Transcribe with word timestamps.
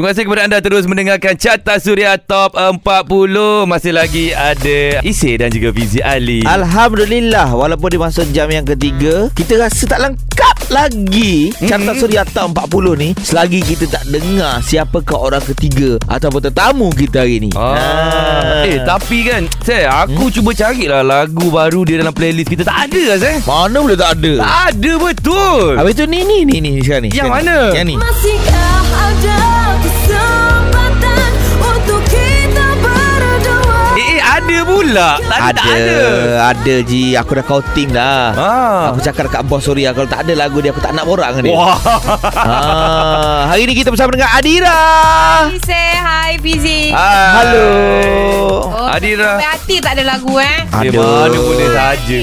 Terima 0.00 0.16
kasih 0.16 0.24
kepada 0.24 0.48
anda 0.48 0.58
terus 0.64 0.88
mendengarkan 0.88 1.36
Carta 1.36 1.76
Suria 1.76 2.16
Top 2.16 2.56
40. 2.56 2.80
Masih 3.68 3.92
lagi 3.92 4.32
ada 4.32 5.04
Isi 5.04 5.36
dan 5.36 5.52
juga 5.52 5.76
Fizi 5.76 6.00
Ali. 6.00 6.40
Alhamdulillah 6.40 7.52
Walaupun 7.52 7.92
di 7.92 8.00
masa 8.00 8.24
jam 8.32 8.48
yang 8.48 8.64
ketiga 8.64 9.28
Kita 9.36 9.60
rasa 9.60 9.84
tak 9.84 10.00
lengkap 10.00 10.56
lagi 10.72 11.52
Carta 11.68 11.92
Mm-mm. 11.92 12.00
Suria 12.00 12.24
Top 12.24 12.48
40 12.56 12.96
ni 12.96 13.08
Selagi 13.20 13.60
kita 13.60 13.92
tak 13.92 14.08
dengar 14.08 14.64
Siapakah 14.64 15.20
orang 15.20 15.44
ketiga 15.44 16.00
Ataupun 16.08 16.48
tetamu 16.48 16.88
kita 16.96 17.20
hari 17.20 17.44
ni 17.44 17.52
Ah. 17.52 18.64
Eh 18.64 18.80
tapi 18.80 19.28
kan 19.28 19.44
Saya 19.60 20.08
aku 20.08 20.32
hmm? 20.32 20.32
cuba 20.32 20.56
carilah 20.56 21.04
lagu 21.04 21.52
baru 21.52 21.84
dia 21.84 22.00
dalam 22.00 22.16
playlist 22.16 22.48
kita 22.48 22.64
tak 22.64 22.88
ada 22.88 23.02
lah 23.04 23.18
saya. 23.20 23.36
Mana 23.44 23.84
boleh 23.84 24.00
tak 24.00 24.16
ada 24.16 24.32
Tak 24.40 24.56
ada 24.72 24.92
betul. 24.96 25.76
Habis 25.76 25.92
tu 25.92 26.08
ni 26.08 26.24
ni 26.24 26.48
ni 26.48 26.56
ni 26.64 26.80
sekarang 26.80 27.04
ni 27.04 27.12
Yang 27.12 27.28
sekarang 27.28 27.44
mana? 27.44 27.56
ni. 27.60 27.76
Yang 27.76 27.84
ni 27.84 27.94
Masihkah 28.00 28.80
ada 28.96 29.59
ada 34.40 34.58
pula. 34.64 35.08
Tadi 35.20 35.40
ada, 35.42 35.52
tak 35.52 35.66
ada. 35.70 35.98
ada 36.50 36.74
Ji 36.82 37.02
Aku 37.14 37.32
dah 37.32 37.44
counting 37.44 37.88
dah 37.90 38.24
Ah. 38.32 38.82
Aku 38.90 38.98
cakap 38.98 39.26
dekat 39.26 39.42
bos 39.44 39.60
Suria 39.60 39.90
Kalau 39.90 40.06
tak 40.06 40.24
ada 40.24 40.32
lagu 40.34 40.58
dia 40.58 40.70
Aku 40.70 40.78
tak 40.78 40.92
nak 40.92 41.04
borak 41.04 41.30
dengan 41.32 41.44
dia 41.44 41.54
Wah. 41.54 41.76
ah, 42.32 43.40
Hari 43.46 43.62
ni 43.64 43.74
kita 43.74 43.88
bersama 43.88 44.10
dengan 44.10 44.30
Adira 44.30 44.80
Hi 45.44 45.58
say 45.60 45.88
hi 45.94 46.32
Fizi. 46.38 46.90
Hai. 46.90 47.28
Halo 47.36 47.68
Oh, 48.70 48.86
Adira. 48.88 49.36
Sampai 49.36 49.48
hati 49.50 49.76
tak 49.78 49.92
ada 49.92 50.04
lagu 50.08 50.34
eh. 50.36 50.56
Aduh. 50.70 51.02
mana 51.20 51.38
boleh 51.38 51.68
saja. 51.70 52.18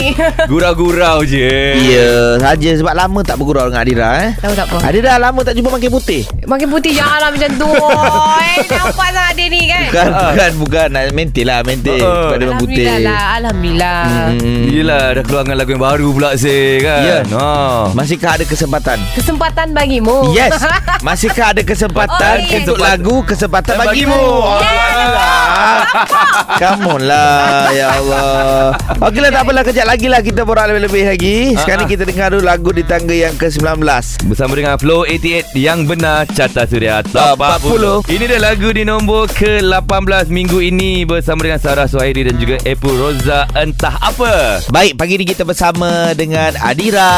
Gurau-gurau 0.48 1.22
je. 1.22 1.54
Ya 1.86 2.40
Saja 2.40 2.72
sebab 2.74 2.94
lama 2.94 3.20
tak 3.22 3.36
bergurau 3.36 3.68
dengan 3.68 3.84
Adira 3.84 4.10
eh 4.22 4.32
Tahu 4.38 4.54
tak 4.54 4.66
apa. 4.66 4.78
Adira 4.82 5.14
lama 5.18 5.40
tak 5.42 5.54
jumpa 5.54 5.70
makin 5.70 5.92
putih 5.92 6.24
Makin 6.44 6.68
putih 6.68 6.92
janganlah 6.94 7.30
macam 7.30 7.50
tu. 7.54 7.70
eh, 7.70 8.56
nampak 8.80 9.10
sangat 9.12 9.34
dia 9.36 9.46
ni 9.48 9.62
kan. 9.66 9.82
Bukan 9.86 10.08
Bukan 10.10 10.52
Bukan 10.58 10.88
Nak 10.90 11.04
Maintain 11.14 11.46
lah 11.46 11.60
Maintain 11.62 12.02
Sebab 12.08 12.38
memang 12.40 12.60
putih 12.62 12.86
Alhamdulillah 12.86 13.12
lah. 13.12 13.24
Alhamdulillah. 13.38 14.02
Hmm. 14.38 14.64
Yelah 14.68 15.06
dah 15.18 15.24
keluar 15.24 15.42
dengan 15.46 15.58
lagu 15.58 15.70
yang 15.74 15.84
baru 15.84 16.08
pula 16.14 16.30
say 16.40 16.80
kan. 16.80 17.02
Ya. 17.04 17.20
Ha. 17.34 17.48
Masihkah 17.94 18.32
ada 18.40 18.46
kesempatan 18.46 18.98
Kesempatan 19.16 19.68
bagimu. 19.74 20.32
Yes 20.34 20.58
Masihkah 21.08 21.54
ada 21.54 21.62
kesempatan 21.62 22.18
Oh, 22.18 22.50
yes. 22.50 22.58
Untuk 22.64 22.78
lagu 22.82 23.16
Kesempatan 23.26 23.74
bagimu 23.78 24.14
Bagimu. 24.14 24.26
Alhamdulillah 24.58 25.78
Come 26.62 26.84
on 26.90 27.02
lah 27.06 27.70
Ya 27.74 27.88
Allah 27.94 28.74
Okeylah 29.02 29.30
tak 29.30 29.42
apalah 29.46 29.64
Kejap 29.66 29.86
lagi 29.86 30.08
lah 30.10 30.22
Kita 30.26 30.42
borak 30.44 30.66
lebih-lebih 30.74 31.04
lagi 31.06 31.38
Sekarang 31.58 31.86
ni 31.86 31.88
ah. 31.88 31.92
kita 31.94 32.04
dengar 32.08 32.28
dulu 32.34 32.44
Lagu 32.48 32.70
di 32.74 32.84
tangga 32.86 33.14
yang 33.14 33.36
ke-19 33.38 33.84
Bersama 34.26 34.54
dengan 34.58 34.76
Flow 34.80 35.06
88 35.06 35.54
Yang 35.54 35.80
benar 35.86 36.20
Carta 36.32 36.64
Suria 36.66 37.02
Top 37.06 37.38
40 37.40 38.10
Ini 38.10 38.24
dia 38.26 38.40
lagu 38.42 38.70
di 38.74 38.84
nombor 38.88 39.30
ke-18 39.34 40.34
Minggu 40.34 40.60
ini 40.64 41.06
Bersama 41.06 41.46
dengan 41.46 41.60
Sarah 41.62 41.86
Suhairi 41.98 42.30
Dan 42.30 42.38
juga 42.38 42.62
Epu 42.62 42.94
Roza. 42.94 43.50
Entah 43.58 43.98
apa. 43.98 44.62
Baik 44.70 45.02
pagi 45.02 45.18
ni 45.18 45.26
kita 45.26 45.42
bersama 45.42 46.14
Dengan 46.14 46.54
Adira. 46.62 47.10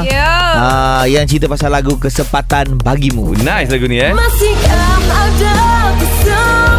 Ya. 0.00 0.32
Ah, 0.56 1.04
yang 1.04 1.28
cerita 1.28 1.44
pasal 1.44 1.76
lagu 1.76 2.00
Kesempatan 2.00 2.80
Bagimu. 2.80 3.36
Nice 3.36 3.68
lagu 3.68 3.84
ni 3.84 4.00
eh. 4.00 4.16
Masihkah 4.16 4.96
ada 5.12 5.56
kesempatan 6.00 6.77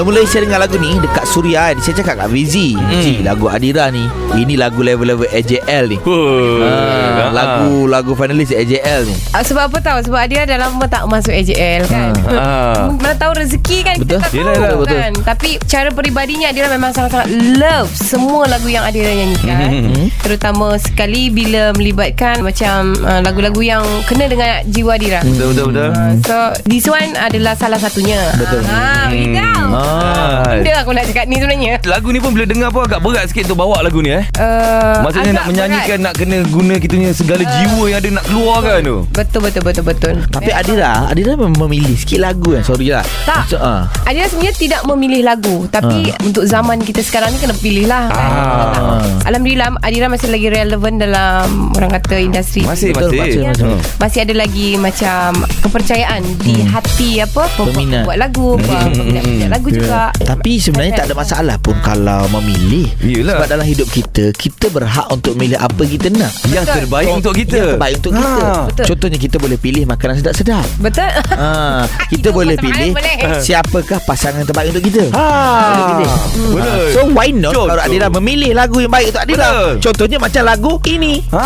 Mula-mula 0.00 0.24
saya 0.24 0.48
dengar 0.48 0.64
lagu 0.64 0.80
ni 0.80 0.96
Dekat 0.96 1.28
Suria 1.28 1.68
kan 1.68 1.76
Saya 1.84 1.92
cakap 2.00 2.24
kat 2.24 2.28
Vizi 2.32 2.72
Hmm. 2.72 3.20
Lagu 3.20 3.52
Adira 3.52 3.92
ni 3.92 4.08
Ini 4.32 4.56
lagu 4.56 4.80
level-level 4.80 5.28
AJL 5.28 5.92
ni 5.92 6.00
Oh, 6.08 6.64
Ah, 6.64 7.28
lagu 7.30 7.84
lagu 7.84 8.12
finalis 8.16 8.48
AJL 8.48 9.04
ni. 9.04 9.14
Ah, 9.30 9.44
sebab 9.44 9.68
apa 9.68 9.78
tahu? 9.78 9.98
Sebab 10.08 10.24
dia 10.26 10.42
dah 10.42 10.58
lama 10.58 10.82
tak 10.88 11.04
masuk 11.06 11.30
AJL 11.30 11.84
kan. 11.86 12.10
Ah. 12.30 12.88
Mana 12.90 13.12
tahu 13.14 13.36
rezeki 13.36 13.78
kan 13.84 13.94
Betul. 14.00 14.18
kita 14.18 14.24
tak 14.24 14.32
Yelah, 14.32 14.54
tahu 14.54 14.64
yelah, 14.64 14.78
betul. 14.80 14.96
kan. 14.96 15.12
Tapi 15.28 15.48
cara 15.66 15.88
peribadinya 15.92 16.46
Adira 16.48 16.66
memang 16.66 16.90
sangat-sangat 16.90 17.28
love 17.58 17.90
semua 17.92 18.48
lagu 18.48 18.66
yang 18.66 18.82
Adira 18.82 19.12
nyanyikan. 19.12 19.68
Mhm. 19.68 20.04
Terutama 20.24 20.74
sekali 20.80 21.28
bila 21.28 21.76
melibatkan 21.76 22.40
macam 22.40 22.96
uh, 23.02 23.20
lagu-lagu 23.20 23.60
yang 23.60 23.82
kena 24.06 24.26
dengan 24.26 24.64
jiwa 24.64 24.96
Adira. 24.96 25.20
Betul 25.22 25.46
betul 25.52 25.64
betul 25.68 25.88
Uh, 25.90 26.12
so 26.22 26.36
this 26.64 26.86
one 26.86 27.12
adalah 27.14 27.52
salah 27.54 27.76
satunya. 27.76 28.18
Betul. 28.38 28.62
Ha, 28.64 29.10
hmm. 29.10 29.34
tahu. 29.36 29.68
Ah. 29.90 30.54
Benda 30.54 30.72
aku 30.78 30.90
nak 30.92 31.04
cakap 31.04 31.24
ni 31.26 31.36
sebenarnya. 31.36 31.74
Lagu 31.84 32.08
ni 32.08 32.18
pun 32.18 32.30
bila 32.30 32.44
dengar 32.44 32.68
pun 32.70 32.82
agak 32.82 33.00
berat 33.00 33.26
sikit 33.26 33.50
untuk 33.50 33.58
bawa 33.58 33.82
lagu 33.82 33.98
ni 33.98 34.12
eh 34.12 34.24
Uh, 34.32 35.02
Maksudnya 35.02 35.32
nak 35.34 35.46
menyanyikan 35.46 35.98
berat. 35.98 36.06
Nak 36.06 36.14
kena 36.16 36.36
guna 36.46 36.74
kita 36.76 36.92
punya 36.94 37.12
segala 37.12 37.42
jiwa 37.42 37.84
yang 37.86 37.98
ada 37.98 38.10
nak 38.10 38.24
keluarkan 38.24 38.78
tu 38.80 38.96
Betul 39.10 39.40
betul 39.42 39.62
betul 39.62 39.84
betul. 39.84 40.14
Tapi 40.26 40.48
Memang. 40.48 40.60
Adira, 40.60 40.92
Adira 41.06 41.32
memang 41.34 41.56
memilih 41.60 41.92
sikit 41.94 42.20
lagu 42.20 42.54
kan. 42.54 42.62
Sorry 42.62 42.88
lah. 42.88 43.04
Tak. 43.22 43.38
Maksud, 43.44 43.60
ah. 43.60 43.84
Adira 44.02 44.26
sebenarnya 44.26 44.54
tidak 44.54 44.80
memilih 44.86 45.22
lagu 45.22 45.56
Tapi 45.66 45.98
untuk 46.22 46.44
zaman 46.44 46.80
kita 46.80 47.00
sekarang 47.00 47.30
ni 47.30 47.38
Kena 47.38 47.54
pilih 47.54 47.84
lah 47.84 48.04
kan? 48.06 48.30
Ah. 48.30 49.02
Alhamdulillah 49.26 49.68
Adira 49.80 50.06
masih 50.06 50.28
lagi 50.28 50.48
relevan 50.48 50.96
Dalam 50.96 51.46
Orang 51.72 51.90
kata 51.90 52.16
industri 52.16 52.62
Masih 52.62 52.92
Betul, 52.92 53.12
masih 53.12 53.20
masih, 53.20 53.40
Ya. 53.40 53.48
masih. 53.50 53.64
Hmm. 53.66 53.80
Masih 53.96 54.18
ada 54.20 54.34
lagi 54.36 54.68
macam 54.76 55.26
Kepercayaan 55.60 56.20
Di 56.38 56.54
hati 56.62 57.10
apa 57.18 57.42
pem- 57.50 57.68
Peminat. 57.70 58.02
Buat 58.04 58.18
lagu 58.18 58.48
hmm. 58.54 58.64
Peminat-peminat 58.90 59.48
lagu 59.50 59.68
juga 59.70 60.10
Tapi 60.12 60.52
sebenarnya 60.56 60.92
tak 60.96 61.06
ada 61.06 61.14
masalah 61.14 61.56
pun 61.56 61.74
kalau 61.80 62.26
memilih. 62.30 62.86
Yelah. 63.00 63.36
Sebab 63.36 63.46
dalam 63.48 63.64
hidup 63.64 63.88
kita, 63.88 64.32
kita 64.32 64.68
berhak 64.68 65.06
untuk 65.08 65.34
milih 65.34 65.56
apa 65.56 65.82
kita 65.82 66.10
nak. 66.10 66.30
Yang 66.46 66.64
Betul. 66.66 66.78
terbaik 66.82 67.08
untuk 67.12 67.32
kita 67.34 67.54
Yang 67.54 67.66
terbaik 67.74 67.94
untuk 67.96 68.12
kita. 68.14 68.40
Ha. 68.40 68.66
Betul. 68.66 68.84
Contohnya 68.90 69.18
kita 69.18 69.36
boleh 69.38 69.56
pilih 69.56 69.82
makanan 69.86 70.14
sedap-sedap. 70.18 70.66
Betul 70.78 71.10
Ha, 71.30 71.86
kita 72.12 72.20
Itu 72.20 72.28
boleh 72.30 72.56
pilih 72.56 72.90
boleh. 72.92 73.40
siapakah 73.40 73.98
pasangan 74.04 74.42
terbaik 74.42 74.68
untuk 74.70 74.84
kita. 74.86 75.04
Ha. 75.14 75.26
Boleh 75.70 75.84
pilih. 75.86 76.10
Betul. 76.50 76.60
Ha, 76.60 76.90
So 76.90 77.00
why 77.10 77.30
not 77.30 77.52
Contoh. 77.52 77.66
kalau 77.70 77.82
Adira 77.82 78.06
memilih 78.10 78.50
lagu 78.52 78.76
yang 78.78 78.90
baik 78.90 79.06
untuk 79.10 79.22
Adira. 79.22 79.46
Betul. 79.46 79.70
Contohnya 79.80 80.18
macam 80.18 80.42
lagu 80.44 80.72
ini. 80.86 81.22
Ha, 81.30 81.44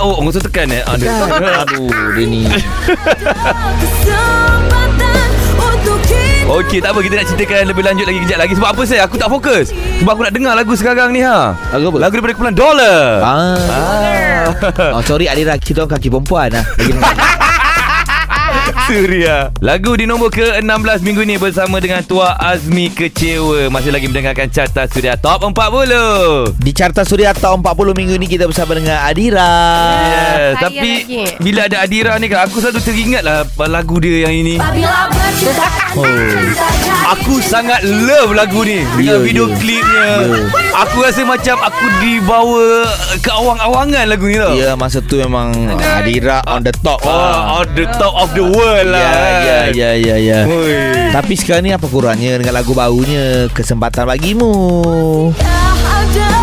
oh, 0.00 0.18
orang 0.18 0.32
tu 0.32 0.40
tekan 0.42 0.68
eh. 0.70 0.82
Aduh, 0.82 1.06
dia 2.16 2.24
ni. 2.24 2.42
kesempatan 2.46 4.90
kita 4.96 5.05
Okey, 6.46 6.78
tak 6.78 6.94
apa 6.94 7.02
kita 7.02 7.14
nak 7.18 7.26
ceritakan 7.26 7.66
lebih 7.74 7.82
lanjut 7.82 8.06
lagi 8.06 8.20
kejap 8.22 8.38
lagi 8.38 8.54
sebab 8.54 8.68
apa 8.70 8.82
saya? 8.86 9.00
Aku 9.10 9.18
tak 9.18 9.26
fokus. 9.26 9.74
Sebab 9.74 10.14
aku 10.14 10.22
nak 10.22 10.30
dengar 10.30 10.54
lagu 10.54 10.78
sekarang 10.78 11.10
ni 11.10 11.18
ha. 11.26 11.58
Lagu 11.74 11.90
apa? 11.90 11.98
Lagu 12.06 12.12
daripada 12.14 12.32
kumpulan 12.38 12.54
Dollar. 12.54 13.02
Ah. 13.18 13.58
Ah. 13.66 14.94
Oh, 14.94 15.02
sorry 15.02 15.26
Adira, 15.26 15.58
kita 15.58 15.82
orang 15.82 15.98
kaki 15.98 16.06
perempuan 16.06 16.54
dengar. 16.54 16.64
Suria. 18.86 19.50
Lagu 19.58 19.98
di 19.98 20.06
nombor 20.06 20.30
ke-16 20.30 21.02
minggu 21.02 21.26
ni 21.26 21.34
bersama 21.34 21.82
dengan 21.82 22.06
Tua 22.06 22.38
Azmi 22.38 22.94
Kecewa. 22.94 23.66
Masih 23.66 23.90
lagi 23.90 24.06
mendengarkan 24.06 24.46
carta 24.46 24.86
Suria 24.86 25.18
Top 25.18 25.42
40. 25.42 26.54
Di 26.62 26.70
Carta 26.70 27.02
Suria 27.02 27.34
Top 27.34 27.58
40 27.58 27.98
minggu 27.98 28.14
ni 28.14 28.30
kita 28.30 28.46
bersama 28.46 28.78
dengan 28.78 29.02
Adira. 29.02 29.50
Yeah, 29.98 30.54
tapi 30.62 30.90
lagi. 31.02 31.22
bila 31.42 31.66
ada 31.66 31.82
Adira 31.82 32.14
ni 32.22 32.30
kan 32.30 32.46
aku 32.46 32.62
selalu 32.62 32.78
teringat 32.86 33.22
lah 33.26 33.42
lagu 33.66 33.98
dia 33.98 34.30
yang 34.30 34.34
ini. 34.38 34.54
Bila 34.62 35.10
bercinta 35.10 35.15
Oh. 35.96 36.04
Aku 37.12 37.40
sangat 37.40 37.84
love 37.84 38.32
lagu 38.32 38.64
ni 38.64 38.80
Dengan 38.96 39.16
Ya, 39.16 39.16
video 39.20 39.44
ya. 39.48 39.56
klipnya 39.56 40.04
Ya. 40.16 40.38
Aku 40.80 40.96
rasa 41.00 41.24
macam 41.24 41.56
Aku 41.60 41.84
dibawa 42.00 42.88
Ke 43.20 43.30
awang-awangan 43.32 44.04
lagu 44.08 44.26
ni 44.26 44.36
tau 44.36 44.52
Ya, 44.52 44.72
masa 44.74 45.00
tu 45.00 45.20
memang 45.20 45.52
Adira 45.76 46.40
on 46.44 46.64
the 46.64 46.72
top. 46.80 47.04
Oh, 47.04 47.12
ah. 47.12 47.60
on 47.60 47.68
the 47.76 47.84
top 47.96 48.16
of 48.16 48.32
the 48.32 48.44
world 48.44 48.88
lah 48.88 49.00
Ya, 49.44 49.68
ya, 49.72 49.92
ya, 49.96 50.16
ya, 50.16 50.16
ya. 50.16 50.38
Tapi 51.12 51.32
sekarang 51.36 51.64
ni 51.64 51.72
apa 51.72 51.84
kurangnya 51.84 52.40
dengan 52.40 52.56
lagu 52.56 52.72
barunya 52.72 53.48
Kesempatan 53.52 54.08
Bagimu. 54.08 54.52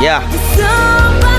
Ya. 0.02 0.22
kesempatan 0.22 1.33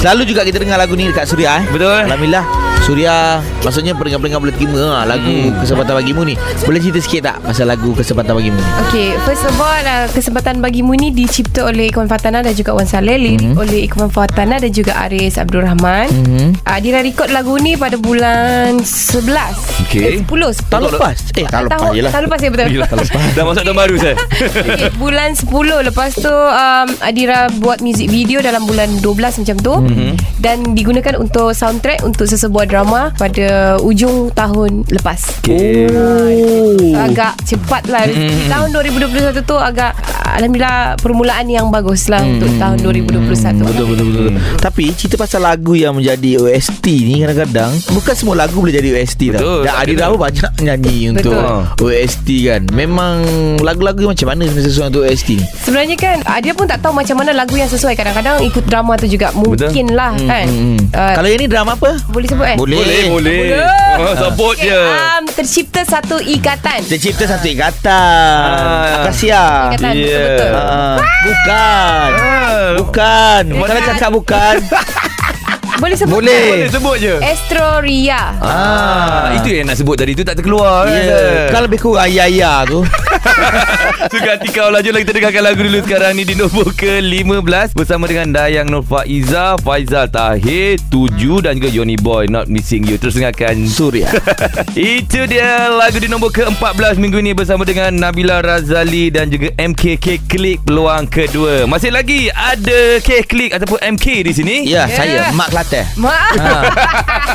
Selalu 0.00 0.22
juga 0.26 0.40
kita 0.42 0.56
dengar 0.56 0.76
lagu 0.76 0.96
ni 0.96 1.04
dekat 1.06 1.24
Suria 1.24 1.60
eh. 1.60 1.64
Betul 1.68 1.92
Alhamdulillah. 2.00 2.44
Suria 2.80 3.36
Maksudnya 3.60 3.92
pendengar-pendengar 3.92 4.40
boleh 4.40 4.54
terima 4.56 4.80
lah 4.80 5.04
Lagu 5.06 5.28
Hmm. 5.30 5.52
Kesempatan 5.60 5.94
Bagimu 5.94 6.24
ni. 6.24 6.34
Boleh 6.64 6.80
cerita 6.80 6.98
sikit 6.98 7.20
tak 7.22 7.36
Pasal 7.42 7.68
lagu 7.68 7.92
Kesempatan 7.92 8.32
Bagimu 8.32 8.56
ni? 8.56 8.64
Okay, 8.82 9.08
first 9.22 9.44
of 9.44 9.52
all 9.54 9.68
uh, 9.78 10.08
Kesempatan 10.08 10.58
Bagimu 10.58 10.96
ni 10.96 11.12
dicipta 11.12 11.68
oleh 11.68 11.92
Ikwan 11.92 12.08
Fatana 12.08 12.40
dan 12.40 12.56
juga 12.56 12.72
Wan 12.72 12.88
Saleh 12.88 13.14
Lirik 13.14 13.38
Mhm. 13.42 13.54
oleh 13.54 13.84
Ikwan 13.84 14.08
Fatana 14.08 14.56
dan 14.56 14.70
juga 14.70 14.96
Aris 14.98 15.36
Abdul 15.36 15.60
Rahman. 15.62 16.08
Mhm. 16.08 16.48
uh, 16.58 16.72
Adira 16.72 17.00
record 17.00 17.28
lagu 17.28 17.54
ni 17.56 17.76
pada 17.76 17.94
bulan 17.94 18.80
11 18.80 19.52
Okay. 19.82 20.16
eh, 20.16 20.24
10 20.24 20.64
Tahun 20.66 20.82
lepas. 20.88 21.16
Eh 21.34 21.44
tahun 21.44 21.66
lepas 21.66 21.88
je 21.90 22.00
lah 22.00 22.10
Tahun 22.10 22.24
lepas 22.24 22.38
ya 22.38 22.48
betul. 22.48 22.68
Yelah, 22.70 22.88
Dah 23.36 23.44
masuk 23.44 23.62
tahun 23.62 23.76
baru 23.76 23.94
saya 23.96 24.14
okay, 24.40 24.88
Bulan 24.94 25.30
10 25.34 25.46
Lepas 25.84 26.10
tu 26.14 26.30
um, 26.30 26.88
Adira 27.00 27.38
buat 27.54 27.80
music 27.80 28.06
video 28.06 28.38
Dalam 28.38 28.64
bulan 28.64 28.88
12 28.94 29.40
macam 29.40 29.56
tu 29.58 29.74
mm-hmm. 29.90 30.12
dan 30.38 30.56
digunakan 30.72 31.14
untuk 31.18 31.52
soundtrack 31.52 32.06
untuk 32.06 32.30
sesebuah 32.30 32.64
drama 32.70 33.10
pada 33.18 33.76
ujung 33.82 34.30
tahun 34.32 34.86
lepas. 34.88 35.42
Okay. 35.42 35.90
Oh. 35.90 36.96
Agak 37.00 37.36
cepat 37.46 37.82
lah 37.88 38.06
mm. 38.06 38.50
Tahun 38.50 38.68
2021 38.70 39.42
tu 39.42 39.56
agak 39.56 39.92
Alhamdulillah 40.36 40.94
Permulaan 41.00 41.46
yang 41.50 41.66
bagus 41.72 42.06
lah 42.06 42.22
mm. 42.22 42.32
Untuk 42.38 42.50
tahun 42.60 42.76
2021 42.84 43.66
Betul 43.66 43.86
betul 43.94 44.06
betul. 44.12 44.30
Tapi 44.60 44.84
cerita 44.94 45.16
pasal 45.18 45.42
lagu 45.42 45.72
yang 45.74 45.96
menjadi 45.96 46.38
OST 46.44 46.86
ni 46.86 47.24
kadang-kadang 47.24 47.72
bukan 47.90 48.14
semua 48.14 48.34
lagu 48.38 48.60
boleh 48.60 48.74
jadi 48.74 48.88
OST 49.00 49.20
Betul, 49.34 49.64
tau. 49.64 49.66
Dan 49.66 49.72
Adira 49.74 50.04
pun 50.12 50.20
banyak 50.20 50.52
nyanyi 50.62 50.96
untuk 51.14 51.34
Betul. 51.34 51.88
OST 51.88 52.28
kan. 52.46 52.62
Memang 52.74 53.14
lagu-lagu 53.64 54.12
macam 54.12 54.26
mana 54.30 54.42
sesuai 54.46 54.92
untuk 54.92 55.02
OST 55.08 55.28
ni? 55.40 55.44
Sebenarnya 55.66 55.96
kan 55.98 56.16
Dia 56.42 56.52
pun 56.54 56.66
tak 56.68 56.84
tahu 56.84 56.92
macam 56.94 57.16
mana 57.18 57.34
lagu 57.34 57.54
yang 57.56 57.70
sesuai 57.70 57.96
Kadang-kadang 57.96 58.44
ikut 58.44 58.64
drama 58.68 58.94
tu 59.00 59.06
juga 59.08 59.32
Mungkin 59.34 59.79
lah 59.86 60.12
kan 60.12 60.46
Hmm. 60.46 60.76
uh, 60.90 61.14
Kalau 61.14 61.26
yang 61.26 61.38
ni 61.38 61.46
drama 61.46 61.72
apa? 61.72 61.96
Boleh 62.06 62.26
sebut 62.26 62.44
eh 62.44 62.56
Boleh. 62.56 62.76
Boleh, 62.76 63.00
boleh. 63.08 63.38
Oh, 63.96 64.14
support 64.14 64.54
Okay, 64.54 64.68
je. 64.68 64.80
um, 64.80 65.22
tercipta 65.26 65.80
satu 65.82 66.16
ikatan 66.18 66.80
Tercipta 66.82 67.24
satu 67.26 67.46
ikatan. 67.46 68.52
Ah. 68.56 69.00
Akasia. 69.00 69.44
Ikatan 69.70 69.92
Ya. 69.94 70.04
betul-betul 70.04 70.50
Ah, 70.52 70.96
bukan. 71.22 72.08
Ah. 72.10 72.68
Bukan. 72.76 73.42
Kalau 73.60 73.82
cakap 73.86 74.10
bukan. 74.10 74.54
Boleh 75.76 75.94
sebut 75.94 76.14
Boleh. 76.16 76.42
Boleh 76.48 76.68
sebut 76.68 76.96
je. 76.96 77.14
Astroria 77.20 78.34
Ah, 78.36 79.36
itu 79.36 79.48
yang 79.52 79.66
nak 79.66 79.76
sebut 79.76 79.94
tadi 79.94 80.12
tu 80.12 80.22
tak 80.22 80.34
terkeluar 80.34 80.84
Ya. 80.84 80.90
kan. 80.90 81.04
Yeah. 81.06 81.48
Kan 81.50 81.60
lebih 81.62 81.78
kurang 81.78 82.08
ya-ya 82.08 82.64
tu. 82.64 82.80
Suka 84.10 84.30
hati 84.32 84.48
kau 84.48 84.68
lah 84.68 84.80
Jomlah 84.80 85.00
kita 85.00 85.12
dengarkan 85.12 85.42
lagu 85.42 85.60
dulu 85.60 85.78
sekarang 85.80 86.12
ni 86.14 86.24
Di 86.24 86.32
nombor 86.32 86.72
ke-15 86.72 87.74
Bersama 87.74 88.04
dengan 88.04 88.32
Dayang 88.32 88.66
Nur 88.66 88.80
Faiza 88.80 89.60
Faizal 89.60 90.08
Tahir 90.08 90.80
Tuju 90.88 91.38
dan 91.40 91.54
juga 91.54 91.68
Yoni 91.68 91.94
Boy 91.94 92.26
Not 92.26 92.48
Missing 92.48 92.86
You 92.86 92.96
Terus 92.96 93.14
dengarkan 93.14 93.60
Surya. 93.66 94.08
Itu 94.74 95.26
dia 95.26 95.68
lagu 95.68 95.96
di 95.96 96.08
nombor 96.08 96.32
ke-14 96.32 96.96
minggu 96.96 97.18
ini 97.18 97.32
Bersama 97.32 97.62
dengan 97.62 97.92
Nabila 97.92 98.40
Razali 98.40 99.10
Dan 99.10 99.28
juga 99.28 99.52
MKK 99.54 100.06
Klik 100.24 100.64
Peluang 100.64 101.04
kedua 101.04 101.66
Masih 101.66 101.90
lagi 101.90 102.30
ada 102.30 102.98
K 102.98 103.20
Klik 103.22 103.52
Ataupun 103.52 103.78
MK 103.90 104.06
di 104.22 104.32
sini 104.32 104.56
Ya, 104.64 104.88
Ya. 104.88 104.96
saya 104.96 105.20
Mak 105.30 105.52
Kelantan. 105.62 105.84
Maaf 105.94 106.32
Ha. 106.32 106.48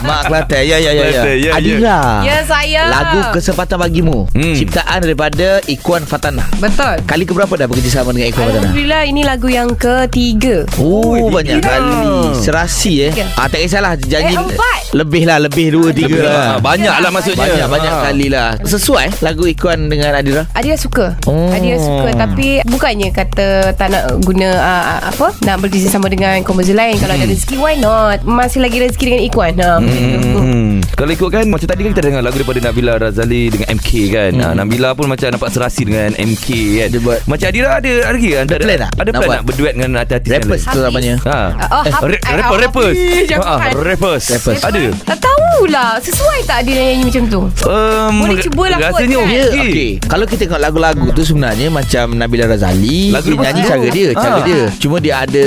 Mak 0.01 0.21
Kelantan. 0.25 0.61
Ya, 0.63 0.77
ya, 0.77 0.91
ya, 0.91 1.05
ya. 1.05 1.21
Ya, 1.23 1.33
ya. 1.35 1.51
Adira. 1.53 1.99
Ya 2.21 2.35
saya 2.41 2.81
Lagu 2.87 3.19
kesempatan 3.31 3.77
bagimu. 3.77 4.25
Hmm. 4.31 4.55
Ciptaan 4.55 4.99
daripada 4.99 5.61
Ikuan 5.65 6.01
Fatana. 6.03 6.41
Betul 6.57 6.97
Kali 7.03 7.23
keberapa 7.23 7.53
dah 7.53 7.65
bekerjasama 7.65 8.09
dengan 8.11 8.29
Ikuan 8.29 8.45
Fatana? 8.47 8.61
Alhamdulillah 8.65 9.01
ini 9.05 9.21
lagu 9.21 9.47
yang 9.47 9.69
ketiga 9.75 10.65
Oh, 10.75 11.13
Oh, 11.15 11.29
banyak 11.29 11.59
tiga. 11.59 11.69
kali. 11.71 12.01
Serasi 12.35 12.93
eh. 13.03 13.11
Tiga. 13.13 13.25
Ah, 13.35 13.45
tak 13.45 13.61
kisahlah 13.61 13.93
janji. 13.95 14.33
Eh, 14.33 14.41
empat. 14.41 14.79
Lebih 14.91 15.23
lah, 15.23 15.37
lebih 15.39 15.67
dua, 15.71 15.89
tiga 15.91 16.17
Lebih 16.17 16.25
lah. 16.25 16.57
Banyak 16.57 16.95
lah 16.97 17.09
maksudnya 17.09 17.45
Banyak 17.45 17.67
banyak 17.67 17.91
Ah. 17.91 18.01
kali 18.03 18.27
lah. 18.27 18.49
Sesuai 18.59 19.21
lagu 19.21 19.45
Ikuan 19.45 19.85
dengan 19.85 20.11
Adira. 20.13 20.43
Adira 20.51 20.75
suka 20.75 21.13
Oh. 21.25 21.51
Adira 21.51 21.77
suka 21.77 22.09
Tapi 22.15 22.63
bukannya 22.65 23.09
kata 23.11 23.47
Tak 23.71 23.87
nak 23.87 24.03
guna 24.21 24.49
uh, 24.51 24.83
Apa 25.05 25.35
Nak 25.41 25.61
bekerjasama 25.61 26.07
dengan 26.07 26.39
komposer 26.41 26.73
lain 26.73 26.95
Kalau 26.95 27.13
ada 27.13 27.23
rezeki 27.23 27.55
Why 27.55 27.75
not 27.77 28.14
Masih 28.21 28.59
lagi 28.59 28.77
rezeki 28.79 29.03
dengan 29.05 29.21
Ikuan 29.23 29.53
ha, 29.57 29.71
Hmm. 29.77 30.79
Kalau 30.93 31.11
ikutkan 31.11 31.43
Macam 31.45 31.65
tadi 31.65 31.81
kan 31.81 31.91
kita 31.91 32.03
dengar 32.03 32.21
lagu 32.21 32.37
daripada 32.37 32.59
Nabila 32.61 32.95
Razali 32.95 33.49
Dengan 33.49 33.67
MK 33.73 33.89
kan 34.07 34.31
hmm. 34.31 34.53
Nabila 34.55 34.89
pun 34.93 35.05
macam 35.05 35.27
nampak 35.27 35.49
serasi 35.49 35.83
dengan 35.83 36.13
MK 36.13 36.47
kan 36.77 36.87
Dia 36.89 36.99
buat- 36.99 37.21
Macam 37.25 37.45
Adira 37.45 37.69
ada 37.73 37.91
Ada 38.01 38.11
lagi 38.11 38.29
kan 38.29 38.43
Ada 38.45 38.55
plan 38.57 38.77
tak? 38.77 38.91
Ada 38.93 39.09
Nak 39.09 39.15
plan 39.17 39.29
nak 39.31 39.43
berduet 39.43 39.73
dengan 39.73 39.91
yang 39.95 40.03
Rappers 40.25 40.63
tu 40.65 40.79
namanya. 40.79 41.13
Ha. 41.23 41.37
Oh, 41.65 41.83
Eh, 41.85 41.91
Hafiz- 41.91 42.03
ra- 42.05 42.23
eh, 42.23 42.35
rapper 42.35 42.57
rappers. 42.59 42.97
Jangan 43.25 43.45
Ah, 43.45 43.57
kan. 43.57 43.71
rappers. 43.77 44.23
Rappers. 44.27 44.59
Ada. 44.61 44.83
Tak 45.03 45.17
tahulah 45.19 45.89
Sesuai 45.99 46.39
tak 46.43 46.57
Adira 46.61 46.81
nyanyi 46.83 47.03
macam 47.05 47.23
tu 47.25 47.41
Um, 47.65 48.13
Boleh 48.21 48.37
cubalah 48.41 48.77
buat 48.77 48.91
Rasanya 48.95 49.17
kan? 49.17 49.27
Ya, 49.27 49.43
okey. 49.45 49.61
okay. 49.65 49.89
Kalau 50.05 50.25
kita 50.25 50.41
tengok 50.45 50.61
lagu-lagu 50.61 51.05
tu 51.11 51.21
sebenarnya 51.23 51.67
macam 51.69 52.05
Nabila 52.11 52.45
Razali, 52.47 53.09
dia 53.09 53.21
dia 53.21 53.35
nyanyi 53.35 53.61
cara 53.63 53.85
dia, 53.87 54.07
cara 54.13 54.37
Ah. 54.37 54.45
dia. 54.45 54.61
Cuma 54.77 54.97
dia 54.97 55.15
ada 55.19 55.45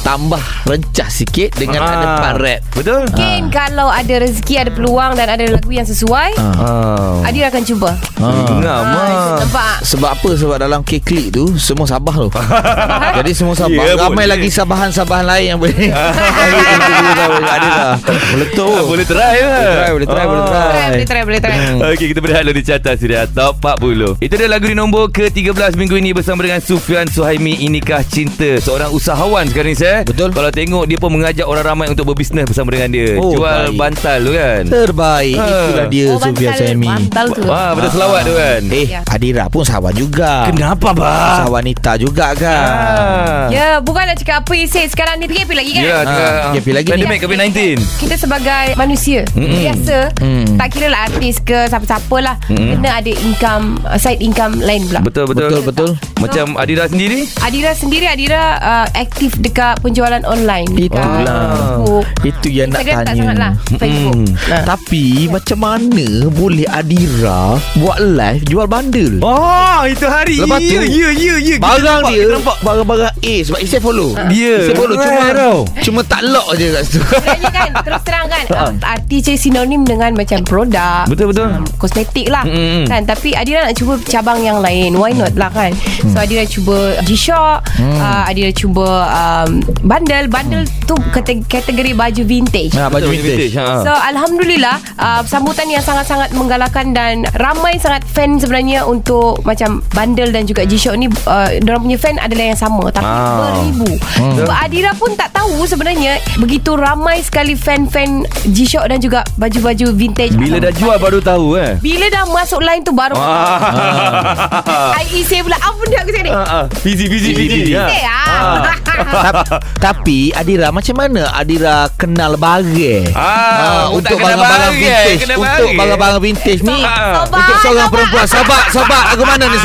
tambah 0.00 0.42
rencah 0.64 1.08
sikit 1.08 1.50
dengan 1.54 1.80
Ah. 1.80 1.90
ada 1.90 2.06
part 2.16 2.36
rap. 2.36 2.60
Betul? 2.72 3.00
Mungkin 3.04 3.40
kalau 3.48 3.86
ada 3.86 4.14
rezeki 4.16 4.54
Ada 4.58 4.70
peluang 4.70 5.12
Dan 5.12 5.26
ada 5.28 5.44
lagu 5.44 5.68
yang 5.68 5.84
sesuai 5.84 6.32
Ah. 6.36 7.20
Adira 7.22 7.48
akan 7.48 7.62
cuba 7.62 7.90
Ngam 8.16 8.82
Ah, 8.82 8.96
ah. 8.96 9.36
Nampak 9.38 9.74
Sebab 9.82 10.10
apa? 10.10 10.30
Sebab 10.32 10.56
dalam 10.56 10.80
K-Click 10.80 11.30
tu 11.30 11.56
Semua 11.56 11.84
Sabah 11.84 12.14
tu 12.16 12.28
Jadi 13.18 13.30
semua 13.32 13.54
Sabah 13.54 13.82
Ya, 13.82 13.94
Ramai 13.94 14.24
boleh. 14.24 14.28
lagi 14.30 14.48
Sabahan-Sabahan 14.48 15.24
lain 15.26 15.46
yang 15.46 15.58
boleh 15.58 15.76
Ada 15.90 17.68
lah 17.68 17.92
Meletup 18.32 18.70
Ah, 18.70 18.84
Boleh 18.84 19.04
try 19.04 19.38
lah 19.40 19.88
Boleh 19.90 20.06
try 20.06 20.24
Boleh 20.24 20.42
try 20.42 20.60
Boleh 20.70 21.02
Ah. 21.02 21.04
try 21.04 21.22
Boleh 21.22 21.40
try. 21.40 21.56
Okey 21.92 22.06
kita 22.08 22.20
berehat 22.20 22.42
dulu 22.42 22.54
di 22.54 22.62
carta 22.62 22.90
Suria 22.94 23.24
Top 23.26 23.58
40 23.58 24.20
Itu 24.20 24.34
dia 24.34 24.46
lagu 24.46 24.64
di 24.64 24.74
nombor 24.74 25.10
ke-13 25.10 25.74
minggu 25.74 25.96
ini 25.96 26.10
Bersama 26.12 26.40
dengan 26.40 26.60
Sufian 26.60 27.06
Suhaimi 27.06 27.60
Inikah 27.60 28.02
Cinta 28.02 28.58
Seorang 28.58 28.90
usahawan 28.90 29.46
sekarang 29.46 29.72
ni 29.72 29.78
saya 29.78 30.02
Betul. 30.02 30.30
Kalau 30.30 30.50
tengok 30.50 30.84
dia 30.86 30.96
pun 30.96 31.10
mengajak 31.10 31.44
orang 31.44 31.64
ramai 31.66 31.86
Untuk 31.88 31.99
berbisnes 32.02 32.44
bersama 32.44 32.68
dengan 32.70 32.88
dia 32.90 33.08
Oh, 33.14 33.30
Jual 33.30 33.68
baik. 33.68 33.76
bantal 33.76 34.18
tu 34.20 34.32
kan 34.32 34.62
Terbaik 34.64 35.36
Ah. 35.36 35.48
Itulah 35.62 35.86
dia 35.86 36.06
Oh 36.06 36.18
Sofia 36.18 36.48
bantal 36.48 36.58
Saimi 36.60 36.86
Bantal 36.86 37.26
tu 37.30 37.42
Wah, 37.44 37.70
betul 37.72 37.90
selawat 37.92 38.20
tu 38.22 38.34
kan 38.34 38.60
Eh 38.66 38.86
Ya. 38.86 39.00
Adira 39.06 39.44
pun 39.46 39.62
sahabat 39.62 39.92
juga 39.94 40.46
Kenapa 40.46 40.88
bah? 40.90 41.38
Sahabat 41.38 41.52
wanita 41.56 41.90
juga 41.96 42.26
kan 42.34 42.68
Ah. 42.70 43.44
Ya 43.48 43.68
bukan 43.78 44.02
nak 44.02 44.16
cakap 44.16 44.36
apa 44.40 44.52
Isi 44.52 44.82
sekarang 44.86 45.16
ni 45.16 45.26
PKP 45.26 45.50
lagi 45.52 45.70
kan 45.72 45.82
Ya, 45.82 45.96
tengah 46.00 46.28
Ah, 46.30 46.42
PKP 46.50 46.68
lagi 46.70 46.86
ni. 46.86 46.92
Pandemic 46.94 47.18
COVID-19 47.20 47.58
kita 48.00 48.14
sebagai 48.16 48.66
manusia 48.74 49.20
Mm-mm. 49.30 49.60
biasa 49.60 49.98
Mm. 50.18 50.56
tak 50.56 50.68
kira 50.70 50.86
lah 50.88 51.00
artis 51.04 51.36
ke 51.38 51.66
siapa-siapa 51.66 52.16
lah 52.18 52.36
Mm-mm. 52.46 52.76
kena 52.76 52.90
ada 52.96 53.12
income 53.14 53.64
side 53.96 54.18
income 54.18 54.58
lain 54.58 54.84
pula 54.84 55.00
Betul, 55.00 55.24
betul 55.26 55.48
Betul 55.50 55.62
betul 55.64 55.90
Macam 56.16 56.54
Adira 56.54 56.84
sendiri 56.84 57.24
Adira 57.40 57.72
sendiri 57.72 58.04
Adira 58.04 58.42
uh, 58.58 58.86
aktif 58.94 59.36
dekat 59.36 59.80
penjualan 59.80 60.20
online 60.22 60.68
Itulah 60.74 61.16
Dekat 61.16 61.89
Facebook 61.90 62.06
Itu 62.22 62.48
yang 62.48 62.68
nak 62.70 62.80
Instagram 62.80 62.96
tak 62.96 63.06
tanya 63.06 63.20
sangat 63.20 63.36
lah 63.36 63.52
Facebook 63.74 63.98
Mm. 64.00 64.26
nah. 64.46 64.64
Tapi 64.64 65.04
macam 65.28 65.58
mana 65.60 66.06
boleh 66.30 66.66
Adira 66.66 67.40
buat 67.76 67.98
live 68.00 68.42
jual 68.44 68.66
bandel? 68.66 69.18
Oh, 69.20 69.82
itu 69.84 70.06
hari 70.06 70.38
Lepas 70.38 70.58
tu, 70.58 70.72
Ya, 70.72 70.80
ya, 70.80 71.08
ya, 71.10 71.34
ya. 71.36 71.54
Kita 71.56 71.62
Barang 71.62 72.00
nampak, 72.00 72.10
dia 72.12 72.24
nampak. 72.28 72.56
Barang-barang 72.60 73.12
A 73.16 73.34
Sebab 73.42 73.58
Isai 73.60 73.80
follow 73.80 74.10
Dia. 74.28 74.54
Isai 74.60 74.74
follow 74.74 74.96
Cuma 74.96 75.22
tau. 75.32 75.58
Cuma 75.80 76.00
tak 76.02 76.20
lock 76.24 76.48
je 76.54 76.66
kat 76.70 76.82
situ 76.82 77.00
Sebenarnya 77.10 77.50
kan 77.50 77.68
Terus 77.82 78.02
terang 78.02 78.26
kan 78.26 78.44
uh, 78.50 78.72
Artis 78.84 79.20
je 79.20 79.34
sinonim 79.36 79.82
dengan 79.82 80.10
Macam 80.12 80.38
produk 80.42 81.04
Betul, 81.06 81.26
betul. 81.30 81.46
um, 81.50 81.64
Kosmetik 81.76 82.26
lah 82.26 82.44
Mm-mm. 82.44 82.86
kan 82.86 83.02
Tapi 83.04 83.34
Adira 83.34 83.66
nak 83.66 83.74
cuba 83.74 83.98
Cabang 84.02 84.40
yang 84.40 84.58
lain 84.58 84.94
Why 84.94 85.12
not 85.12 85.34
lah 85.34 85.50
kan 85.50 85.72
So 86.06 86.16
Adira 86.16 86.44
cuba 86.44 86.76
G-Shock 87.02 87.58
uh, 87.78 88.22
Adira 88.24 88.50
cuba 88.50 88.86
um, 89.08 89.50
Bundle 89.82 90.26
Bundle 90.26 90.64
tu 90.84 90.94
kate- 91.10 91.42
Kategori 91.80 91.96
baju 91.96 92.22
vintage 92.26 92.72
ha, 92.76 92.92
Baju 92.92 93.08
Betul, 93.08 93.24
vintage 93.24 93.56
ha. 93.56 93.80
So 93.80 93.88
Alhamdulillah 93.88 94.76
uh, 95.00 95.24
Sambutan 95.24 95.64
yang 95.64 95.80
sangat-sangat 95.80 96.36
menggalakkan 96.36 96.92
Dan 96.92 97.24
ramai 97.32 97.80
sangat 97.80 98.04
fan 98.04 98.36
sebenarnya 98.36 98.84
Untuk 98.84 99.40
macam 99.42 99.80
Bundle 99.88 100.28
dan 100.28 100.44
juga 100.44 100.68
G-Shock 100.68 100.92
ni 100.94 101.08
uh, 101.08 101.48
Diorang 101.56 101.80
punya 101.82 101.96
fan 101.96 102.20
adalah 102.20 102.44
yang 102.46 102.60
sama 102.60 102.84
Tapi 102.90 103.08
Ah. 103.08 103.56
beribu 103.56 103.88
Sebab 104.12 104.56
Adira 104.60 104.92
pun 104.92 105.16
tak 105.16 105.32
tahu 105.32 105.64
sebenarnya 105.64 106.20
Begitu 106.36 106.76
ramai 106.76 107.24
sekali 107.24 107.56
fan-fan 107.56 108.28
G-Shock 108.44 108.84
dan 108.84 109.00
juga 109.00 109.24
Baju-baju 109.34 109.86
vintage 109.90 110.36
Bila 110.36 110.60
dah 110.60 110.76
jual 110.76 111.00
baru 111.00 111.18
tahu 111.18 111.56
eh 111.56 111.80
Bila 111.80 112.06
dah 112.06 112.28
masuk 112.28 112.60
line 112.60 112.84
tu 112.84 112.92
baru 112.92 113.16
Ah. 113.16 115.00
I 115.00 115.24
say 115.24 115.40
pula 115.40 115.56
Apa 115.56 115.80
benda 115.80 115.96
aku 115.98 116.12
cakap 116.12 116.24
ni 116.24 116.30
Ah, 116.30 116.44
ah. 116.44 116.64
Busy, 116.84 117.08
busy, 117.08 117.32
busy. 117.32 117.72
Eh, 117.72 118.04
ah. 118.04 118.68
Tap- 119.00 119.64
Tapi 119.80 120.28
Adira 120.30 120.68
macam 120.70 120.92
mana 120.94 121.32
Adira 121.32 121.69
kenal 121.92 122.32
barang 122.34 123.04
Ah, 123.12 123.88
untuk 123.88 124.06
tak 124.06 124.16
kena 124.16 124.24
barang-barang 124.26 124.50
barang, 124.52 124.74
vintage 124.74 125.20
kena 125.20 125.34
Untuk 125.34 125.44
barang. 125.44 125.76
barang-barang 125.76 126.20
vintage 126.20 126.60
ni. 126.62 126.78
Sobat, 126.80 127.26
Untuk 127.30 127.56
seorang 127.58 127.60
sobat. 127.80 127.90
perempuan 127.90 128.26
Sobat 128.26 128.62
Sobat 128.70 129.02
Lagu 129.10 129.24
mana 129.24 129.44
ni. 129.44 129.58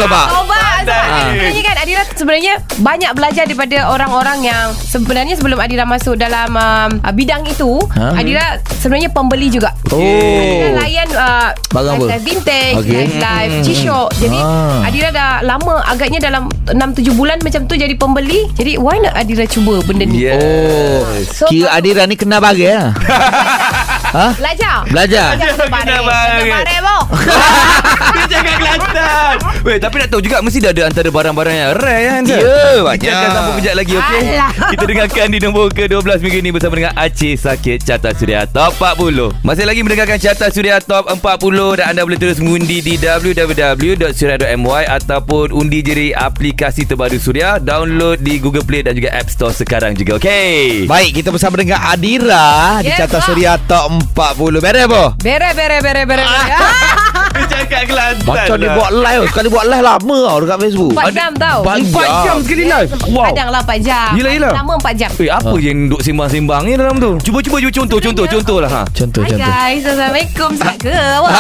Ah. 0.86 1.26
Sebenarnya 1.26 1.64
kan 1.64 1.76
Adira 1.78 2.02
sebenarnya 2.08 2.54
banyak 2.78 3.12
belajar 3.12 3.44
daripada 3.44 3.78
orang-orang 3.88 4.38
yang 4.44 4.66
sebenarnya 4.76 5.34
sebelum 5.34 5.58
Adira 5.58 5.84
masuk 5.84 6.14
dalam 6.16 6.50
um, 6.52 6.92
uh, 7.00 7.10
bidang 7.12 7.42
itu, 7.44 7.82
Ha? 7.92 8.14
Adira 8.16 8.46
sebenarnya 8.76 9.10
pembeli 9.10 9.50
juga. 9.50 9.74
Oh 9.90 9.98
Adira 9.98 10.70
layan 10.78 11.10
uh, 11.12 11.50
Barang 11.72 11.98
apa? 12.00 12.22
vintage, 12.22 12.76
Okey. 12.78 12.94
lifestyle 12.96 13.52
G-Shock. 13.62 14.10
Jadi 14.16 14.38
Ah. 14.38 14.86
Adira 14.86 15.10
dah 15.10 15.42
lama 15.42 15.82
agaknya 15.84 16.20
dalam 16.22 16.46
6-7 16.68 16.78
bulan 17.14 17.38
macam 17.40 17.66
tu 17.66 17.74
jadi 17.74 17.94
pembeli. 17.96 18.46
Jadi 18.54 18.78
why 18.78 18.98
not 19.00 19.14
Adira 19.14 19.46
cuba 19.46 19.82
benda 19.82 20.06
ni? 20.06 20.22
Yes. 20.22 20.38
Oh 20.38 21.02
So, 21.28 21.46
Kira 21.48 21.68
baru- 21.68 21.78
Adira 21.96 22.12
ni 22.12 22.20
kenal 22.20 22.44
barang 22.44 22.60
lah 22.60 22.92
Ha? 24.16 24.32
Belajar. 24.34 24.88
Belajar 24.88 25.28
Belajar 25.36 25.68
barang. 25.68 26.04
barang. 26.08 26.40
Kena 26.40 26.80
barang. 26.80 27.04
Dia 28.16 28.24
cakap 28.32 28.56
kelas 28.56 28.76
Kelantan 28.78 29.36
Weh 29.62 29.78
tapi 29.78 29.96
nak 29.98 30.08
tahu 30.08 30.22
juga 30.22 30.38
Mesti 30.40 30.58
dah 30.58 30.72
ada 30.72 30.84
antara 30.86 31.10
barang-barang 31.10 31.52
yang 31.54 31.72
rare 31.74 32.02
kan? 32.06 32.22
Ya, 32.24 32.38
Kita 32.38 32.80
banyak. 32.82 33.12
akan 33.12 33.30
sambung 33.30 33.56
kejap 33.58 33.76
lagi 33.76 33.94
okey. 33.94 34.22
Kita 34.72 34.84
dengarkan 34.86 35.26
di 35.28 35.40
nombor 35.40 35.68
ke-12 35.70 36.18
minggu 36.20 36.38
ini 36.40 36.50
Bersama 36.50 36.74
dengan 36.76 36.94
Aceh 36.94 37.34
Sakit 37.36 37.78
Carta 37.82 38.12
Suria 38.12 38.46
Top 38.46 38.72
40 38.74 39.42
Masih 39.42 39.64
lagi 39.64 39.82
mendengarkan 39.82 40.18
Carta 40.18 40.48
Suria 40.50 40.78
Top 40.80 41.08
40 41.08 41.20
Dan 41.76 41.86
anda 41.88 42.02
boleh 42.02 42.16
terus 42.16 42.38
mengundi 42.38 42.80
di 42.80 42.96
www.suria.my 42.96 44.04
Ataupun 44.88 45.52
undi 45.52 45.80
jeri 45.82 46.10
aplikasi 46.12 46.84
terbaru 46.84 47.18
Suria 47.18 47.58
Download 47.58 48.16
di 48.16 48.38
Google 48.38 48.64
Play 48.64 48.82
dan 48.82 48.94
juga 48.94 49.12
App 49.12 49.28
Store 49.28 49.52
sekarang 49.52 49.94
juga 49.94 50.18
okey 50.18 50.86
Baik, 50.86 51.12
kita 51.16 51.30
bersama 51.30 51.58
dengan 51.58 51.82
Adira 51.82 52.80
di 52.80 52.88
Yes, 52.88 53.00
Carta. 53.02 53.20
Suria 53.22 53.58
Top 53.60 53.90
40. 53.92 54.05
Beres 54.10 54.86
apa? 54.86 55.04
Bere 55.18 55.50
bere 55.52 55.78
bere 55.82 56.02
bere. 56.06 56.24
Cakap 57.36 57.84
Kelantan 57.86 58.26
Macam 58.26 58.56
dia 58.58 58.68
lah. 58.68 58.76
buat 58.76 58.92
live 58.96 59.24
Sekali 59.28 59.48
buat 59.52 59.66
live 59.68 59.84
lama 59.84 60.16
tau 60.24 60.38
Dekat 60.40 60.58
Facebook 60.58 60.92
4 60.94 61.12
jam 61.12 61.32
tau. 61.36 61.60
Empat 61.62 61.78
Empat 61.84 62.08
jam 62.24 62.36
sekali 62.42 62.64
live 62.66 62.90
Wow 63.12 63.28
Kadang 63.30 63.50
lah 63.52 63.62
4 63.62 63.76
jam. 63.82 64.10
Yelah, 64.16 64.32
yelah. 64.32 64.52
Lama 64.56 64.74
4 64.80 64.96
jam. 64.96 65.10
Eh 65.14 65.30
apa 65.30 65.56
yang 65.58 65.78
duk 65.86 66.00
sembang-sembang 66.00 66.62
ni 66.64 66.74
dalam 66.74 66.96
tu 66.96 67.12
Cuba 67.22 67.40
cuba 67.42 67.58
cuba 67.60 67.72
contoh 67.74 68.00
contoh 68.00 68.26
contoh 68.26 68.58
lah 68.58 68.72
ha. 68.72 68.82
Contoh 68.88 69.22
Hai 69.22 69.30
contoh 69.30 69.46
guys, 69.46 69.82
Assalamualaikum 69.84 70.50
Tak 70.56 70.76
ke 70.80 70.94
awak 70.96 71.32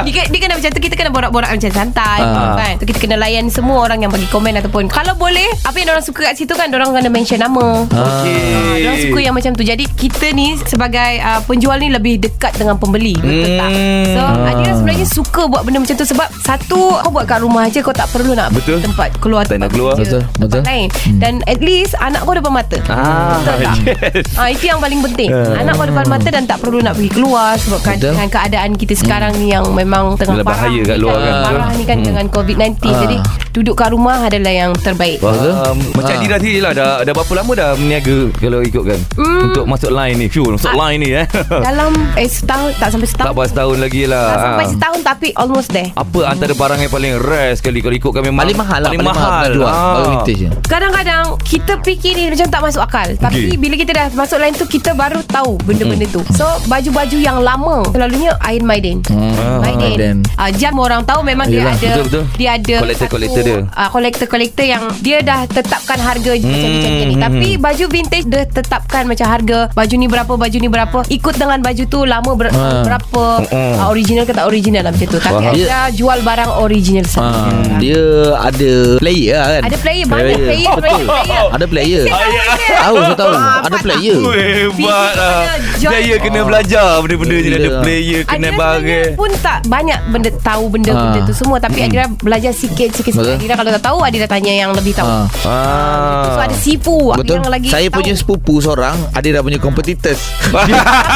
dia, 0.00 0.24
dia 0.24 0.40
kena 0.40 0.54
macam 0.56 0.70
tu 0.70 0.80
Kita 0.80 0.94
kena 0.94 1.10
borak-borak 1.10 1.50
macam 1.52 1.70
santai 1.70 2.18
Ah. 2.20 2.56
kan? 2.56 2.74
So, 2.76 2.84
Kita 2.84 2.98
kena 2.98 3.16
layan 3.16 3.46
semua 3.48 3.84
orang 3.84 4.00
yang 4.00 4.10
bagi 4.10 4.26
komen 4.26 4.56
Ataupun 4.56 4.88
Kalau 4.88 5.14
boleh 5.14 5.46
Apa 5.62 5.76
yang 5.76 5.92
orang 5.92 6.02
suka 6.02 6.24
kat 6.24 6.36
situ 6.36 6.52
kan 6.52 6.66
Orang 6.70 6.90
kena 6.90 7.08
mention 7.08 7.38
nama 7.38 7.84
Okey. 7.86 8.82
Orang 8.82 8.98
suka 8.98 9.18
yang 9.20 9.34
macam 9.36 9.52
tu 9.52 9.62
Jadi 9.62 9.84
kita 9.86 10.32
ni 10.32 10.56
Sebagai 10.58 10.89
uh, 10.92 11.40
penjual 11.44 11.76
ni 11.76 11.88
Lebih 11.88 12.18
dekat 12.18 12.52
dengan 12.54 12.74
pembeli 12.74 13.14
Betul 13.14 13.54
tak 13.54 13.68
Hmm. 13.70 14.06
So 14.08 14.20
Adira 14.42 14.72
sebenarnya 14.74 15.06
suka 15.06 15.42
Buat 15.46 15.62
benda 15.62 15.78
macam 15.78 15.94
tu 15.94 16.02
Sebab 16.04 16.28
Satu 16.40 16.80
Kau 16.96 17.10
buat 17.10 17.24
kat 17.24 17.38
rumah 17.38 17.64
je 17.66 17.78
Kau 17.78 17.92
tak 17.92 18.10
perlu 18.10 18.32
nak 18.32 18.50
Betul. 18.50 18.80
Tempat 18.80 19.14
keluar 19.18 19.44
Tak 19.44 19.54
tempat 19.54 19.62
nak 19.62 19.70
keluar. 19.70 19.94
kerja, 19.94 20.18
Betul, 20.18 20.20
Tempat 20.26 20.48
betul. 20.50 20.62
lain 20.66 20.88
Dan 21.16 21.34
at 21.44 21.60
least 21.60 21.92
Anak 21.96 22.20
kau 22.22 22.34
depan 22.34 22.50
mata 22.52 22.76
Ah, 22.88 23.38
Betul 23.38 23.42
tak 23.44 23.56
yes. 23.62 24.26
Ah 24.34 24.48
itu 24.48 24.64
yang 24.64 24.80
paling 24.80 25.00
penting. 25.02 25.28
Ah. 25.28 25.60
Anak 25.60 25.76
kau 25.76 25.86
depan 25.86 26.06
mata 26.08 26.28
dan 26.28 26.44
tak 26.44 26.58
perlu 26.58 26.80
nak 26.80 26.94
pergi 26.94 27.10
keluar 27.12 27.54
sebab 27.54 27.80
kan 27.80 27.96
dengan 27.96 28.26
keadaan 28.26 28.70
kita 28.72 28.94
sekarang 28.94 29.36
ni 29.36 29.50
yang 29.50 29.68
memang 29.70 30.16
tengah 30.16 30.40
Dalam 30.40 30.46
parah 30.46 30.64
bahaya 30.64 30.74
ni 30.74 30.88
kat 30.88 30.98
luar 30.98 31.18
kan. 31.18 31.34
Parah 31.44 31.70
ni 31.72 31.84
kan 31.84 31.96
Hmm. 31.96 32.06
dengan 32.06 32.26
COVID-19. 32.26 32.72
Ah. 32.80 32.96
Jadi 32.98 33.16
duduk 33.52 33.74
kat 33.74 33.90
rumah 33.90 34.16
adalah 34.22 34.48
yang 34.50 34.72
terbaik. 34.74 35.20
Um, 35.20 35.76
macam 35.92 36.08
Ah. 36.08 36.16
Adira 36.16 36.36
sendiri 36.36 36.60
lah 36.60 36.72
dah, 36.72 36.92
dah 37.02 37.12
berapa 37.12 37.32
lama 37.34 37.52
dah 37.54 37.70
meniaga 37.74 38.18
Kalau 38.34 38.58
ikutkan 38.60 38.98
Hmm. 39.12 39.40
Untuk 39.46 39.64
masuk 39.66 39.90
line 39.90 40.16
ni 40.16 40.26
Fuh 40.26 40.46
masuk 40.48 40.70
Ah. 40.70 40.78
Line 40.82 40.98
ni 40.98 41.10
eh 41.12 41.26
Dalam 41.66 41.90
eh 42.14 42.26
setahun 42.26 42.70
tak 42.76 42.88
sampai 42.90 43.06
Tak 43.06 43.14
setahun. 43.14 43.34
pas 43.34 43.50
tahun 43.50 43.76
lagi 43.78 44.02
lah 44.04 44.24
tak 44.26 44.38
sampai 44.40 44.58
Ah. 44.60 44.70
setahun 44.70 45.00
tapi 45.02 45.28
almost 45.34 45.68
there. 45.68 45.90
Apa 45.92 46.20
antara 46.26 46.52
barang 46.52 46.78
yang 46.78 46.88
paling 46.88 47.12
rare 47.18 47.52
sekali 47.52 47.78
Kalau 47.78 47.94
ikutkan 47.94 48.22
memang 48.22 48.42
Paling 48.42 48.58
mahal 48.58 48.78
lah 48.78 48.88
Paling 48.88 49.00
Paling 49.00 49.12
mahal 49.12 49.28
mahal 49.28 49.42
nak 49.42 49.50
jual 49.52 49.68
Ah. 49.68 49.92
Baru 49.92 50.04
vintage 50.14 50.38
je 50.38 50.48
Kadang-kadang 50.64 51.24
kita 51.42 51.72
fikir 51.80 52.12
ni 52.12 52.24
macam 52.28 52.46
tak 52.48 52.60
masuk 52.62 52.80
akal. 52.80 53.08
Tapi 53.16 53.40
Okey. 53.44 53.58
bila 53.58 53.74
kita 53.74 53.90
dah 53.92 54.06
masuk 54.12 54.38
line 54.38 54.54
tu 54.54 54.64
kita 54.64 54.90
baru 54.92 55.18
tahu 55.24 55.58
benda-benda 55.60 56.06
tu. 56.06 56.22
So 56.32 56.46
baju-baju 56.66 57.16
yang 57.16 57.38
lama 57.40 57.82
selalunya 57.88 58.38
Ain 58.40 58.62
Maiden. 58.62 59.02
Hmm. 59.04 59.58
Maiden. 59.60 59.90
Maiden. 59.90 60.16
Uh, 60.36 60.50
jam 60.52 60.74
orang 60.76 61.02
tahu 61.02 61.20
memang 61.20 61.46
Yelah, 61.46 61.74
dia 61.74 61.90
ada 61.90 61.90
betul-betul. 61.98 62.24
dia 62.36 62.48
ada 62.52 62.74
Collector-collector 62.80 63.42
dia. 63.42 63.58
Uh, 63.68 63.88
collector-collector 63.90 64.64
yang 64.64 64.82
dia 65.00 65.18
dah 65.20 65.40
tetapkan 65.44 65.98
harga 65.98 66.32
Hmm, 66.32 66.46
macam 66.46 66.68
ni 66.68 66.78
macam 66.78 66.92
ni. 67.02 67.06
hmm, 67.10 67.20
Tapi 67.20 67.48
baju 67.56 67.84
vintage 67.88 68.26
dia 68.26 68.42
tetapkan 68.44 69.02
macam 69.04 69.26
harga 69.26 69.58
baju 69.70 69.94
ni 69.96 70.06
berapa 70.06 70.32
baju 70.32 70.56
ni 70.56 70.68
berapa 70.70 70.98
ikut 71.04 71.34
dengan 71.34 71.58
baju 71.58 71.84
tu 71.84 72.00
lama 72.02 72.30
ber, 72.32 72.46
Ah. 72.50 72.82
berapa 72.82 73.22
Hmm. 73.42 73.74
uh, 73.76 73.86
original 73.88 74.22
ke 74.22 74.32
tak 74.32 74.44
original 74.44 74.82
lah 74.82 74.92
macam 74.92 75.06
tu. 75.06 75.18
Tapi 75.18 75.44
Faham. 75.44 75.54
ada 75.54 75.78
jual 75.90 76.18
barang 76.20 76.50
original 76.58 77.04
Ah, 77.04 77.10
saja. 77.10 77.76
Dia 77.76 78.02
ada 78.38 78.72
player 78.96 79.34
lah 79.34 79.48
kan 79.50 79.62
Ada 79.62 79.76
player 79.78 80.04
banyak 80.04 80.36
player, 80.36 80.38
player, 80.38 80.74
player. 80.76 81.44
Ada 81.50 81.66
player 81.66 82.02
Ah, 82.04 82.28
ya. 82.28 82.42
Tahu 82.80 82.96
saya 82.98 83.16
tahu 83.16 83.32
Ada 83.60 83.76
player 83.80 84.16
Oh, 84.16 84.32
Hebat 84.32 85.12
lah 85.14 85.38
Player 85.80 86.16
kena 86.18 86.40
belajar 86.42 86.88
Benda-benda 87.00 87.36
ni 87.36 87.48
Ada 87.50 87.70
player 87.80 88.20
Kena 88.22 88.46
Adira 88.46 88.58
barang 88.58 89.12
pun 89.12 89.30
tak 89.38 89.58
banyak 89.66 89.98
benda 90.08 90.30
tahu 90.40 90.64
benda-benda 90.68 91.18
tu 91.22 91.34
semua 91.34 91.56
tapi 91.56 91.80
Adira 91.80 92.04
belajar 92.14 92.52
sikit-sikit. 92.52 93.16
Adira 93.16 93.54
kalau 93.54 93.70
tak 93.70 93.82
tahu 93.82 93.98
Adira 94.00 94.26
tanya 94.26 94.52
yang 94.52 94.70
lebih 94.70 94.92
tahu. 94.92 95.08
Ah. 95.08 95.26
ah. 95.46 96.24
So 96.30 96.40
ada 96.42 96.56
sifu 96.56 96.96
Betul 97.14 97.40
yang 97.40 97.48
lagi 97.48 97.68
Saya 97.68 97.88
tahu. 97.88 97.96
punya 97.96 98.12
sepupu 98.14 98.54
seorang 98.58 98.96
Ada 99.10 99.28
dah 99.32 99.42
punya 99.42 99.58
competitors 99.58 100.20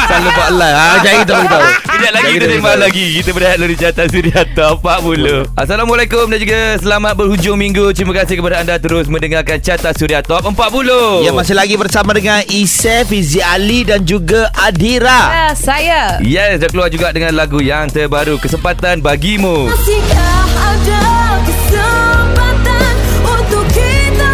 Selalu 0.09 0.29
buat 0.33 0.51
live 0.53 0.75
ha, 0.75 0.87
Jangan 1.01 1.17
kita 1.21 1.33
beritahu 1.37 1.63
Kejap 1.95 2.11
lagi 2.11 2.29
kita 2.35 2.47
sembang 2.51 2.79
lagi. 2.81 3.05
Kita 3.15 3.29
berehat 3.31 3.55
dulu 3.55 3.69
di 3.71 3.77
Carta 3.79 4.03
Suria 4.11 4.41
Top 4.51 4.83
40 4.83 5.55
Assalamualaikum 5.55 6.25
dan 6.27 6.39
juga 6.43 6.59
selamat 6.83 7.13
berhujung 7.15 7.55
minggu. 7.55 7.95
Terima 7.95 8.11
kasih 8.11 8.35
kepada 8.43 8.59
anda 8.59 8.75
terus 8.77 9.07
mendengarkan 9.07 9.57
Carta 9.63 9.95
Suria 9.95 10.19
Top 10.19 10.43
40 10.43 11.23
Ya 11.23 11.31
masih 11.31 11.55
lagi 11.55 11.79
bersama 11.79 12.11
dengan 12.11 12.43
Isef 12.51 13.07
Fizi 13.07 13.39
Ali 13.39 13.87
dan 13.87 14.03
juga 14.03 14.51
Adira. 14.59 15.21
Ya, 15.31 15.47
saya. 15.55 16.01
Yes, 16.19 16.59
dah 16.59 16.67
keluar 16.67 16.91
juga 16.91 17.15
dengan 17.15 17.37
lagu 17.37 17.63
yang 17.63 17.87
terbaru 17.87 18.35
Kesempatan 18.41 18.99
Bagimu. 18.99 19.71
Masihkah 19.71 20.43
ada 20.59 21.14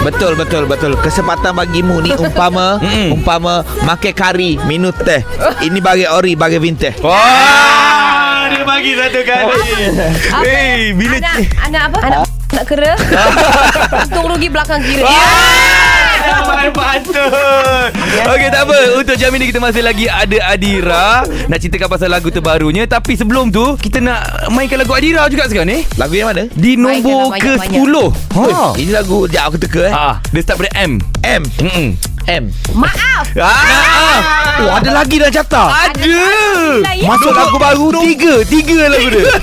Betul 0.01 0.34
betul 0.34 0.65
betul 0.65 0.98
Kesempatan 0.98 1.53
bagimu 1.53 2.01
ni 2.01 2.10
umpama 2.24 2.81
Mm-mm. 2.81 3.22
Umpama 3.22 3.62
Makan 3.86 4.13
kari 4.17 4.58
Minum 4.65 4.93
teh 4.93 5.22
Ini 5.62 5.77
bagi 5.77 6.10
ori 6.10 6.34
Bagi 6.34 6.58
vintage 6.58 6.98
Wah, 7.05 8.50
dia 8.50 8.65
bagi 8.65 8.98
satu 8.98 9.20
kali 9.22 9.46
Apa? 10.34 10.41
Hey, 10.41 10.91
bila 10.98 11.17
anak, 11.22 11.38
anak 11.70 11.81
apa? 11.93 12.00
Anak 12.01 12.31
nak 12.51 12.67
kera. 12.67 12.93
Untung 14.03 14.27
rugi 14.27 14.51
belakang 14.51 14.84
kiri. 14.84 15.08
Patut 16.72 17.92
Okey 18.24 18.48
tak 18.48 18.63
apa. 18.63 18.78
Untuk 18.96 19.16
jam 19.16 19.32
ini 19.34 19.50
kita 19.50 19.60
masih 19.60 19.82
lagi 19.82 20.06
ada 20.06 20.38
Adira. 20.48 21.25
Nak 21.48 21.58
ceritakan 21.58 21.90
pasal 21.90 22.10
lagu 22.10 22.30
terbarunya. 22.30 22.86
Tapi 22.86 23.13
sebelum 23.13 23.50
tu 23.50 23.75
Kita 23.75 24.00
nak 24.00 24.22
mainkan 24.50 24.78
lagu 24.78 24.94
Adira 24.94 25.25
juga 25.28 25.48
sekarang 25.48 25.68
ni. 25.68 25.80
Lagu 25.96 26.13
yang 26.13 26.30
mana? 26.30 26.48
Di 26.48 26.75
nombor 26.75 27.32
Mainkan 27.32 27.58
lah 27.58 27.68
ke-10 27.68 27.94
Oi, 28.32 28.51
ha. 28.51 28.68
Ini 28.75 28.92
lagu 28.92 29.18
Sekejap 29.25 29.44
aku 29.46 29.58
teka 29.58 29.82
eh. 29.84 29.94
Ah, 29.94 30.16
Dia 30.30 30.42
start 30.42 30.58
pada 30.60 30.72
M. 30.78 30.92
M. 31.22 31.44
Mm-mm. 31.60 31.88
M. 32.22 32.44
Maaf. 32.78 33.25
Ah, 33.34 34.20
Oh 34.62 34.70
ada 34.70 34.94
lagi 34.94 35.18
dah 35.18 35.34
carta 35.34 35.90
ada. 35.90 36.22
Masuk 37.01 37.34
lagu 37.34 37.58
baru 37.58 37.88
Tiga. 38.06 38.46
Tiga 38.46 38.80
lagu 38.88 39.08
dia. 39.10 39.25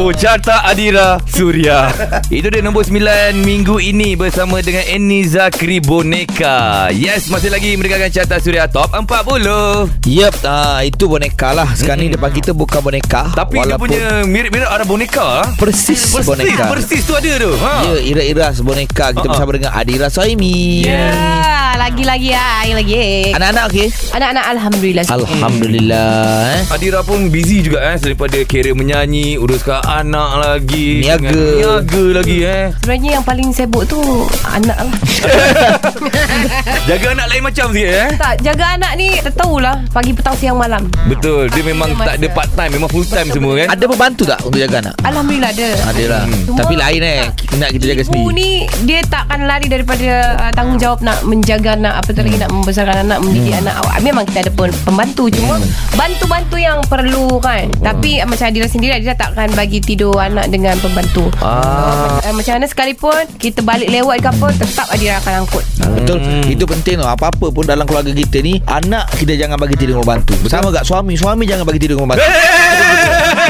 Oh 0.00 0.10
carta 0.10 0.64
Adira 0.64 1.20
Surya. 1.28 1.92
Itu 2.26 2.48
dia 2.48 2.58
nombor 2.58 2.82
9 2.82 2.98
minggu 3.36 3.78
ini 3.78 4.18
Bersama 4.18 4.58
dengan 4.58 4.82
Eni 4.82 5.22
Zakri 5.50 5.82
Boneka 5.82 6.86
Yes 6.94 7.26
masih 7.26 7.50
lagi 7.50 7.74
mendengarkan 7.74 8.06
carta 8.06 8.38
Surya 8.38 8.70
Top 8.70 8.94
40 8.94 10.06
Yep 10.06 10.46
ah, 10.46 10.78
Itu 10.86 11.10
boneka 11.10 11.50
lah 11.50 11.66
Sekarang 11.74 12.06
ni 12.06 12.14
depan 12.14 12.30
kita 12.30 12.54
bukan 12.54 12.78
boneka 12.78 13.34
Tapi 13.34 13.58
dia 13.58 13.74
punya 13.74 14.22
mirip-mirip 14.30 14.70
ada 14.70 14.86
boneka. 14.86 15.50
Persis, 15.58 16.14
Persis 16.14 16.22
boneka 16.22 16.70
Persis 16.70 17.02
tu 17.02 17.18
ada 17.18 17.34
tu 17.34 17.50
ha. 17.66 17.82
Ya, 17.82 17.98
iras-iras 17.98 18.62
boneka 18.62 19.10
Kita 19.10 19.26
ah. 19.26 19.30
bersama 19.34 19.50
dengan 19.58 19.74
Adira 19.74 20.06
Soimi 20.06 20.86
Yeah. 20.86 21.18
Ya, 21.18 21.74
lagi-lagi 21.82 22.30
ah, 22.30 22.62
lagi. 22.70 23.34
Anak-anak 23.34 23.64
okey? 23.74 23.88
Anak-anak 24.14 24.44
alhamdulillah. 24.54 25.04
Alhamdulillah 25.10 26.10
eh. 26.46 26.62
Adira 26.70 27.02
pun 27.02 27.26
busy 27.26 27.66
juga 27.66 27.90
eh 27.90 27.98
Daripada 27.98 28.38
kira 28.46 28.70
menyanyi 28.70 29.34
Uruskan 29.34 29.82
anak 29.82 30.30
lagi 30.38 31.02
Niaga. 31.02 31.34
Niaga 31.34 32.04
lagi 32.22 32.38
eh 32.46 32.70
Sebenarnya 32.86 33.10
yang 33.18 33.24
paling 33.26 33.50
sibuk 33.50 33.82
tu 33.90 33.98
anak 34.46 34.78
lah. 34.78 34.94
Jaga 36.88 37.06
anak 37.14 37.26
lain 37.30 37.42
macam 37.44 37.66
sikit 37.70 37.90
eh 37.90 38.08
tak, 38.16 38.34
jaga 38.42 38.64
anak 38.76 38.92
ni 38.96 39.08
tak 39.20 39.34
tahulah 39.36 39.76
pagi 39.90 40.12
petang 40.12 40.36
siang 40.36 40.58
malam. 40.58 40.82
Betul 41.06 41.48
Dia 41.50 41.62
memang 41.62 41.90
Masa. 41.94 42.06
tak 42.06 42.14
ada 42.20 42.28
part 42.30 42.50
time 42.54 42.70
Memang 42.76 42.90
full 42.90 43.06
time 43.06 43.28
semua 43.30 43.52
kan 43.56 43.68
Ada 43.72 43.84
pembantu 43.86 44.22
tak 44.26 44.38
untuk 44.44 44.60
jaga 44.60 44.76
anak? 44.82 44.94
Alhamdulillah 45.02 45.50
ada. 45.50 45.68
Ada 45.90 46.04
lah 46.06 46.22
Cuma- 46.46 46.58
Tapi 46.60 46.74
lain 46.76 47.00
eh 47.02 47.20
Nak 47.56 47.68
kita 47.74 47.84
jaga 47.90 48.02
Ibu 48.02 48.08
sendiri 48.08 48.32
ni 48.32 48.50
dia 48.80 49.00
takkan 49.06 49.44
lari 49.44 49.66
daripada 49.68 50.08
uh, 50.40 50.52
tanggungjawab 50.56 51.04
nak 51.04 51.18
menjaga 51.22 51.76
anak 51.76 51.94
apa 52.00 52.10
tu 52.10 52.20
lagi 52.24 52.38
nak 52.40 52.50
membesarkan 52.50 52.96
anak 53.06 53.18
mendidik 53.20 53.54
anak 53.60 53.74
awak. 53.84 53.94
Memang 54.00 54.24
kita 54.26 54.38
ada 54.46 54.52
pun 54.52 54.68
pembantu 54.82 55.28
cuma 55.28 55.54
bantu-bantu 55.94 56.56
yang 56.56 56.78
perlu 56.88 57.38
kan. 57.38 57.68
Tapi 57.78 58.24
uh, 58.24 58.26
macam 58.26 58.48
Adira 58.48 58.66
sendiri 58.66 58.96
Adira 58.96 59.14
takkan 59.14 59.52
bagi 59.52 59.78
tidur 59.78 60.16
anak 60.16 60.48
dengan 60.48 60.74
pembantu. 60.80 61.28
Ah. 61.44 62.18
Uh, 62.24 62.32
macam 62.34 62.52
mana 62.56 62.66
sekalipun 62.66 63.20
kita 63.36 63.60
balik 63.60 63.90
lewat 63.90 64.16
ke 64.18 64.28
apa 64.30 64.46
tetap 64.56 64.86
Adira 64.88 65.20
akan 65.20 65.29
angkut. 65.36 65.64
Betul. 65.80 66.18
Hmm. 66.18 66.44
Itu 66.44 66.64
penting 66.64 66.96
tau 66.96 67.08
Apa-apa 67.08 67.46
pun 67.48 67.62
dalam 67.62 67.82
keluarga 67.82 68.10
kita 68.10 68.38
ni 68.38 68.60
Anak 68.62 69.10
kita 69.16 69.34
jangan 69.34 69.56
bagi 69.56 69.74
tidur 69.74 69.96
dengan 69.96 70.04
pembantu 70.06 70.34
Bersama 70.40 70.68
kat 70.70 70.82
suami. 70.82 71.14
Suami 71.14 71.44
jangan 71.44 71.64
bagi 71.64 71.78
tidur 71.78 71.96
dengan 71.96 72.10
pembantu 72.10 72.28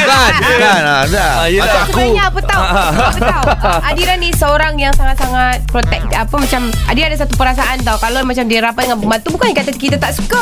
Kan? 0.01 0.33
Kan? 0.57 0.81
Ah, 0.83 1.03
dah. 1.07 1.31
Ah, 1.37 1.47
yelah. 1.47 1.67
Macam 1.67 1.83
aku. 1.83 2.01
Sebenarnya 2.01 2.25
apa 2.25 2.41
tahu. 2.43 2.63
Apa 2.63 3.21
tahu. 3.21 3.45
uh, 3.63 3.81
Adira 3.85 4.15
ni 4.17 4.29
seorang 4.33 4.75
yang 4.77 4.93
sangat-sangat 4.93 5.59
Protect 5.69 6.05
Apa 6.13 6.35
macam 6.37 6.61
Adira 6.87 7.07
ada 7.07 7.19
satu 7.19 7.35
perasaan 7.35 7.77
tau. 7.81 7.97
Kalau 7.97 8.21
macam 8.23 8.45
dia 8.45 8.61
rapat 8.61 8.83
dengan 8.87 8.99
pembantu 8.99 9.29
Bukan 9.35 9.49
kata 9.53 9.71
kita 9.73 9.97
tak 9.97 10.13
suka. 10.13 10.41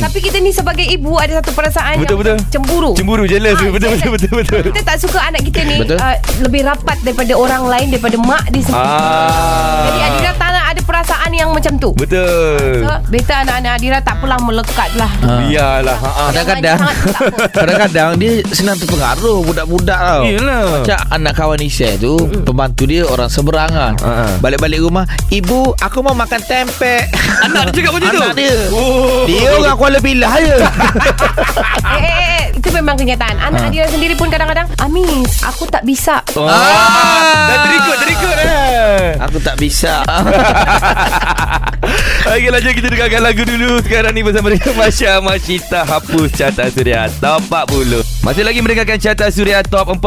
Tapi 0.00 0.18
kita 0.18 0.36
ni 0.38 0.50
sebagai 0.50 0.84
ibu 0.84 1.16
Ada 1.16 1.40
satu 1.40 1.50
perasaan 1.52 1.96
Betul, 1.98 2.20
yang 2.24 2.36
betul. 2.36 2.36
Cemburu. 2.50 2.90
Cemburu 2.94 3.24
jealous. 3.24 3.56
Ah, 3.56 3.68
betul, 3.68 3.90
betul 3.92 4.10
betul 4.12 4.30
betul 4.36 4.58
betul. 4.60 4.60
Kita 4.68 4.82
tak 4.84 4.98
suka 4.98 5.18
anak 5.22 5.40
kita 5.42 5.60
ni 5.62 5.76
Betul. 5.80 5.96
uh, 5.96 6.16
Lebih 6.40 6.62
rapat 6.64 6.96
daripada 7.00 7.32
orang 7.34 7.62
lain 7.64 7.86
Daripada 7.88 8.16
mak 8.18 8.44
dia 8.48 8.62
sendiri 8.62 8.84
Ah. 8.86 9.84
Jadi 9.86 10.00
Adira 10.02 10.32
tak 10.34 10.45
ada 10.76 10.84
perasaan 10.84 11.30
yang 11.32 11.48
macam 11.50 11.72
tu 11.74 11.90
Betul. 11.96 12.84
So, 12.84 12.92
better 13.08 13.36
anak-anak 13.38 13.72
Adira 13.74 13.98
tak 13.98 14.20
apalah 14.20 14.36
melekat 14.38 14.90
lah 14.92 15.08
Ah. 15.18 15.40
Biarlah. 15.40 15.96
Ha. 15.96 16.08
ah. 16.10 16.28
Kadang-kadang. 16.30 16.78
Kadang-kadang 17.56 18.10
dia 18.16 18.32
senang 18.50 18.76
terpengaruh 18.76 19.40
Budak-budak 19.42 19.96
tau 19.96 20.22
Yelah. 20.22 20.60
Macam 20.76 20.98
anak 21.10 21.32
kawan 21.34 21.60
Isai 21.60 21.96
tu 21.96 22.12
Pembantu 22.44 22.84
dia 22.84 23.02
orang 23.02 23.26
seberangan 23.26 23.96
Ha, 23.96 24.10
ha. 24.12 24.24
Balik-balik 24.38 24.80
rumah 24.80 25.02
Ibu 25.26 25.72
aku 25.76 25.98
mau 26.00 26.12
makan 26.12 26.40
tempe 26.42 27.08
Anak 27.46 27.72
dia 27.72 27.80
cakap 27.80 27.92
macam 27.96 28.08
tu. 28.10 28.20
Anak 28.20 28.32
dia 28.34 28.54
Oh. 28.68 29.24
Dia 29.24 29.48
orang 29.54 29.76
Kuala 29.76 29.98
Pilah 29.98 30.34
je 30.36 30.56
eh, 31.88 31.96
eh, 31.96 32.04
eh, 32.04 32.42
Itu 32.52 32.68
memang 32.70 32.94
kenyataan 32.94 33.36
Anak 33.40 33.54
Ah. 33.58 33.68
Adira 33.68 33.88
sendiri 33.88 34.12
pun 34.12 34.28
kadang-kadang 34.28 34.68
Amis 34.78 35.40
Aku 35.46 35.64
tak 35.66 35.80
bisa 35.82 36.20
Oh. 36.34 36.44
Ah. 36.44 37.48
Dah 37.48 37.58
terikut 37.64 37.96
terikut 37.98 38.36
eh. 38.36 38.55
Aku 39.20 39.38
tak 39.38 39.56
bisa. 39.56 40.02
Okey 42.26 42.50
lanjut 42.50 42.72
kita 42.74 42.88
dengarkan 42.88 43.22
lagu 43.22 43.42
dulu. 43.42 43.78
Sekarang 43.80 44.10
ni 44.10 44.20
bersama 44.20 44.50
dengan 44.50 44.74
Masya 44.74 45.22
Masyita 45.22 45.86
Hapus 45.86 46.34
Carta 46.34 46.66
Suria 46.66 47.06
Top 47.16 47.38
40 47.44 48.02
Masih 48.20 48.42
lagi 48.42 48.58
mendengarkan 48.58 48.98
Carta 48.98 49.30
Suria 49.30 49.62
Top 49.62 49.86
40 49.86 50.02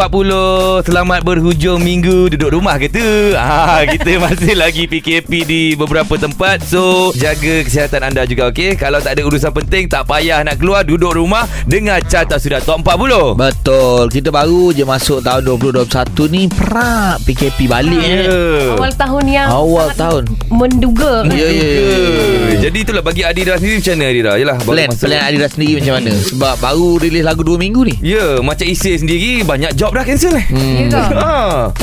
Selamat 0.84 1.24
berhujung 1.24 1.80
minggu. 1.80 2.28
Duduk 2.30 2.52
rumah 2.54 2.76
ke 2.76 2.92
tu? 2.92 3.00
Ah, 3.40 3.88
Kita 3.88 4.20
masih 4.20 4.54
lagi 4.54 4.84
PKP 4.86 5.32
di 5.42 5.62
beberapa 5.74 6.20
tempat. 6.20 6.60
So 6.62 7.16
Jaga 7.16 7.64
kesihatan 7.64 8.04
anda 8.04 8.28
juga 8.28 8.52
okey? 8.52 8.76
Kalau 8.76 9.00
tak 9.00 9.16
ada 9.16 9.24
urusan 9.24 9.52
penting 9.54 9.88
Tak 9.88 10.04
payah 10.04 10.44
nak 10.44 10.60
keluar 10.60 10.84
Duduk 10.84 11.16
rumah 11.16 11.48
Dengar 11.64 12.04
Carta 12.04 12.36
Suria 12.36 12.60
Top 12.60 12.84
40 12.84 13.40
Betul. 13.40 14.12
Kita 14.12 14.28
baru 14.30 14.76
je 14.76 14.84
masuk 14.84 15.24
tahun 15.24 15.48
2021 15.48 15.88
ni 16.28 16.42
Perak 16.46 17.24
PKP 17.24 17.58
balik 17.66 18.02
Ya. 18.02 18.28
eh. 18.28 18.69
Awal 18.76 18.92
tahun 18.94 19.24
yang 19.26 19.48
Awal 19.50 19.88
tahun. 19.96 20.24
Menduga. 20.50 21.24
Ya 21.30 21.48
ya 21.48 21.48
ya, 21.50 21.80
ya 21.80 22.58
Jadi 22.68 22.78
itulah 22.84 23.02
bagi 23.02 23.22
Adira 23.24 23.56
sendiri 23.56 23.80
macam 23.80 23.94
mana 23.96 24.06
Adira? 24.10 24.32
Baru 24.36 24.68
Plan 24.70 24.88
masuk. 24.92 25.06
Plan 25.08 25.22
Adira 25.24 25.48
sendiri 25.48 25.74
macam 25.80 25.94
mana? 25.98 26.12
Sebab 26.14 26.54
baru 26.60 26.90
rilis 27.00 27.24
lagu 27.24 27.42
2 27.42 27.56
minggu 27.58 27.82
ni. 27.86 27.96
Ya 28.02 28.40
macam 28.40 28.66
Isir 28.66 28.96
sendiri 28.98 29.42
Banyak 29.44 29.74
job 29.74 29.94
dah 29.94 30.04
cancel 30.04 30.36
eh. 30.38 30.46
Ya 30.52 30.86
ke? 30.90 31.02
Ha. 31.16 31.34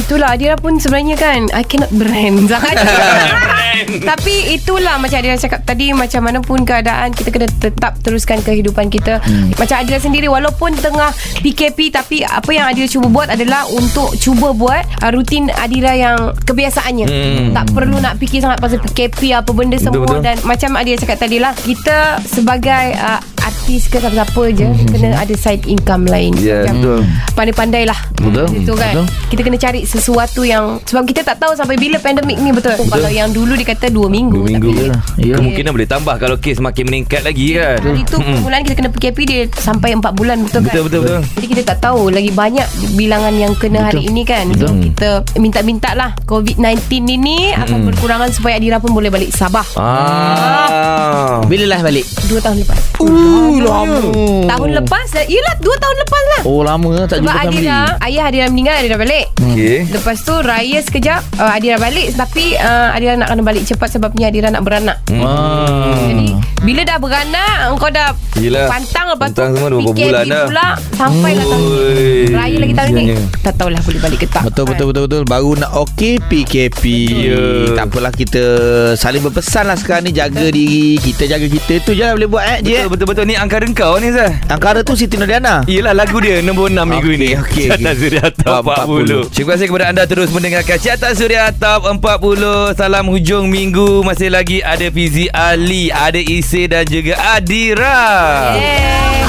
Itulah 0.07 0.29
Adira 0.35 0.55
pun 0.55 0.77
sebenarnya 0.77 1.17
kan 1.17 1.49
I 1.51 1.63
cannot 1.65 1.91
brand. 1.91 2.37
Sangat. 2.53 2.77
Tapi 4.03 4.57
itulah 4.57 4.97
Macam 4.97 5.17
Adira 5.17 5.37
cakap 5.37 5.63
tadi 5.63 5.93
Macam 5.93 6.25
mana 6.25 6.39
pun 6.41 6.65
keadaan 6.65 7.13
Kita 7.13 7.29
kena 7.29 7.49
tetap 7.49 7.99
teruskan 8.01 8.41
kehidupan 8.41 8.89
kita. 8.89 9.21
Hmm. 9.21 9.53
Macam 9.57 9.77
Adira 9.81 9.99
sendiri 9.99 10.27
Walaupun 10.27 10.77
tengah 10.77 11.13
PKP 11.41 11.93
Tapi 11.93 12.25
apa 12.25 12.51
yang 12.51 12.67
Adira 12.69 12.89
cuba 12.89 13.09
buat 13.09 13.29
adalah 13.29 13.69
Untuk 13.69 14.17
cuba 14.17 14.53
buat 14.53 14.85
uh, 15.03 15.11
Rutin 15.13 15.49
Adira 15.53 15.93
yang 15.93 16.33
Kebiasaannya 16.77 17.07
Hmm. 17.07 17.53
Tak 17.53 17.73
perlu 17.73 17.97
nak 17.97 18.21
fikir 18.21 18.45
sangat 18.45 18.61
Pasal 18.61 18.79
PKP 18.83 19.33
Apa 19.33 19.51
benda 19.51 19.77
Betul, 19.77 19.87
semua 19.89 20.05
betul. 20.05 20.21
Dan 20.21 20.37
macam 20.45 20.71
Adira 20.77 21.01
cakap 21.01 21.19
tadi 21.19 21.41
lah 21.41 21.57
Kita 21.57 22.21
sebagai 22.21 22.93
uh, 22.93 23.21
Artis 23.67 23.91
ke 23.91 23.99
siapa-siapa 23.99 24.43
je 24.55 24.67
Kena 24.95 25.19
ada 25.19 25.35
side 25.35 25.67
income 25.67 26.07
lain. 26.07 26.39
Ya, 26.39 26.63
Macam 26.63 26.79
betul. 26.79 27.01
Pandai-pandai 27.35 27.83
lah 27.83 27.99
Betul. 28.15 28.47
Itu 28.63 28.79
kan. 28.79 28.95
Betul. 28.95 29.07
Kita 29.27 29.41
kena 29.43 29.59
cari 29.59 29.81
sesuatu 29.83 30.47
yang 30.47 30.79
Sebab 30.87 31.03
kita 31.03 31.27
tak 31.27 31.43
tahu 31.43 31.59
Sampai 31.59 31.75
bila 31.75 31.99
pandemik 31.99 32.39
ni 32.39 32.55
betul, 32.55 32.79
betul. 32.79 32.87
Kalau 32.95 33.11
yang 33.11 33.35
dulu 33.35 33.59
dikata 33.59 33.91
2 33.91 34.07
minggu 34.07 34.39
Dua 34.39 34.47
minggu 34.47 34.71
tapi, 34.71 35.27
Ya. 35.27 35.35
Kemungkinan 35.35 35.75
boleh 35.75 35.89
tambah 35.91 36.15
Kalau 36.15 36.39
kes 36.39 36.63
makin 36.63 36.87
meningkat 36.87 37.27
lagi 37.27 37.59
kan? 37.59 37.83
Hari 37.83 38.07
tu 38.07 38.17
permulaan 38.23 38.63
kita 38.63 38.75
kena 38.79 38.91
PKP 38.95 39.19
Dia 39.27 39.41
sampai 39.59 39.99
4 39.99 40.15
bulan 40.15 40.37
betul, 40.47 40.63
Betul, 40.63 40.71
kan? 40.71 40.87
betul, 40.87 41.01
betul. 41.03 41.21
Jadi 41.35 41.47
kita 41.51 41.63
tak 41.75 41.79
tahu 41.83 42.15
Lagi 42.15 42.31
banyak 42.31 42.69
bilangan 42.95 43.35
yang 43.35 43.51
kena 43.59 43.91
hari 43.91 44.07
ini 44.07 44.23
kan? 44.23 44.47
So 44.55 44.71
kita 44.71 45.27
minta-minta 45.43 45.91
lah 45.99 46.15
COVID-19 46.31 46.87
ini 47.19 47.51
Akan 47.51 47.83
berkurangan 47.83 48.31
Supaya 48.31 48.63
Adira 48.63 48.79
pun 48.79 48.95
boleh 48.95 49.11
balik 49.11 49.35
Sabah. 49.35 49.67
Ah. 49.75 51.43
Bila 51.51 51.67
lah 51.67 51.83
balik? 51.83 52.07
2 52.31 52.39
tahun 52.39 52.63
lepas. 52.63 52.79
Uh 53.03 53.56
lama. 53.63 54.01
Tahun 54.47 54.71
lepas 54.83 55.07
Yelah 55.27 55.55
2 55.59 55.83
tahun 55.83 55.97
lepas 56.05 56.25
lah. 56.37 56.43
Oh 56.45 56.61
lama 56.63 56.91
tak 57.09 57.23
Sebab 57.23 57.33
jumpa 57.33 57.43
family. 57.49 57.67
Adira 57.67 57.81
Ayah 58.03 58.25
Adira 58.29 58.47
meninggal 58.53 58.75
Adira 58.81 58.97
balik. 59.01 59.27
Okey. 59.41 59.89
Lepas 59.89 60.17
tu 60.23 60.35
raya 60.39 60.79
sekejap 60.83 61.21
uh, 61.39 61.57
Adira 61.57 61.77
balik. 61.81 62.15
Tapi 62.15 62.55
uh, 62.57 62.95
Adira 62.95 63.17
nak 63.17 63.29
kena 63.33 63.43
balik 63.43 63.63
cepat 63.65 63.89
Sebabnya 63.97 64.29
Adira 64.29 64.49
nak 64.53 64.63
beranak. 64.63 65.01
Ah. 65.11 65.97
Jadi 66.07 66.37
bila 66.65 66.83
dah 66.83 66.99
beranak 66.99 67.71
Engkau 67.71 67.91
dah 67.93 68.11
Yelah. 68.37 68.67
Pantang 68.69 69.07
lepas 69.15 69.29
Pantang 69.33 69.49
tu 69.53 69.57
semua 69.57 69.69
dua 69.71 69.81
PKP 69.93 70.01
bulan 70.09 70.25
dah. 70.29 70.47
pula 70.49 70.69
Sampai 70.97 71.33
lah 71.37 71.45
tahun 71.47 71.63
ni. 71.63 72.09
Raya 72.33 72.57
lagi 72.61 72.75
tahun 72.75 72.89
ni. 72.89 73.05
Sianya. 73.07 73.19
Tak 73.45 73.53
tahulah 73.57 73.81
boleh 73.81 74.01
balik 74.01 74.19
ke 74.25 74.29
tak. 74.29 74.43
Betul 74.49 74.65
betul 74.69 74.87
betul 74.93 75.03
betul. 75.09 75.23
Baru 75.25 75.51
nak 75.57 75.71
okey 75.73 76.15
PKP 76.27 76.83
Ya. 77.17 77.43
Tak 77.77 77.93
apalah 77.93 78.13
kita 78.13 78.43
Saling 78.95 79.23
berpesan 79.25 79.69
lah 79.69 79.77
sekarang 79.77 80.09
ni. 80.09 80.13
Jaga 80.13 80.49
diri. 80.53 80.97
Kita 81.01 81.25
jaga 81.25 81.47
kita. 81.47 81.73
Itu 81.81 81.93
je 81.93 82.05
lah 82.05 82.15
boleh 82.17 82.29
buat 82.29 82.45
eh 82.45 82.59
je 82.61 82.77
Betul, 82.87 82.89
betul 82.93 83.07
betul. 83.13 83.25
Ni 83.29 83.35
angkara 83.47 83.67
kau 83.71 83.95
ni 84.03 84.11
Zah. 84.11 84.35
Angkara 84.51 84.83
tu 84.83 84.99
Siti 84.99 85.15
Nodiana 85.15 85.63
Yelah 85.65 85.95
lagu 85.95 86.19
dia 86.19 86.43
Nombor 86.43 86.67
6 86.69 86.83
minggu 86.83 87.07
Okey, 87.07 87.17
ini. 87.17 87.29
okey, 87.39 87.67
Carta 87.71 87.91
okey. 87.95 87.99
Suria 88.03 88.27
Top 88.35 88.67
Top 88.67 88.91
40 88.91 89.31
Terima 89.31 89.51
kasih 89.55 89.67
kepada 89.71 89.87
anda 89.87 90.03
Terus 90.05 90.29
mendengarkan 90.35 90.77
Carta 90.77 91.09
Suria 91.15 91.55
Top 91.55 91.87
40 91.87 92.75
Salam 92.75 93.07
hujung 93.07 93.47
minggu. 93.47 94.03
Masih 94.03 94.35
lagi 94.35 94.67
ada 94.67 94.91
Fizi 94.91 95.31
Ali 95.31 95.95
Ada 95.95 96.19
Isi 96.19 96.67
dan 96.67 96.83
juga 96.85 97.15
Adira. 97.39 98.03
Yeah. 98.59 99.26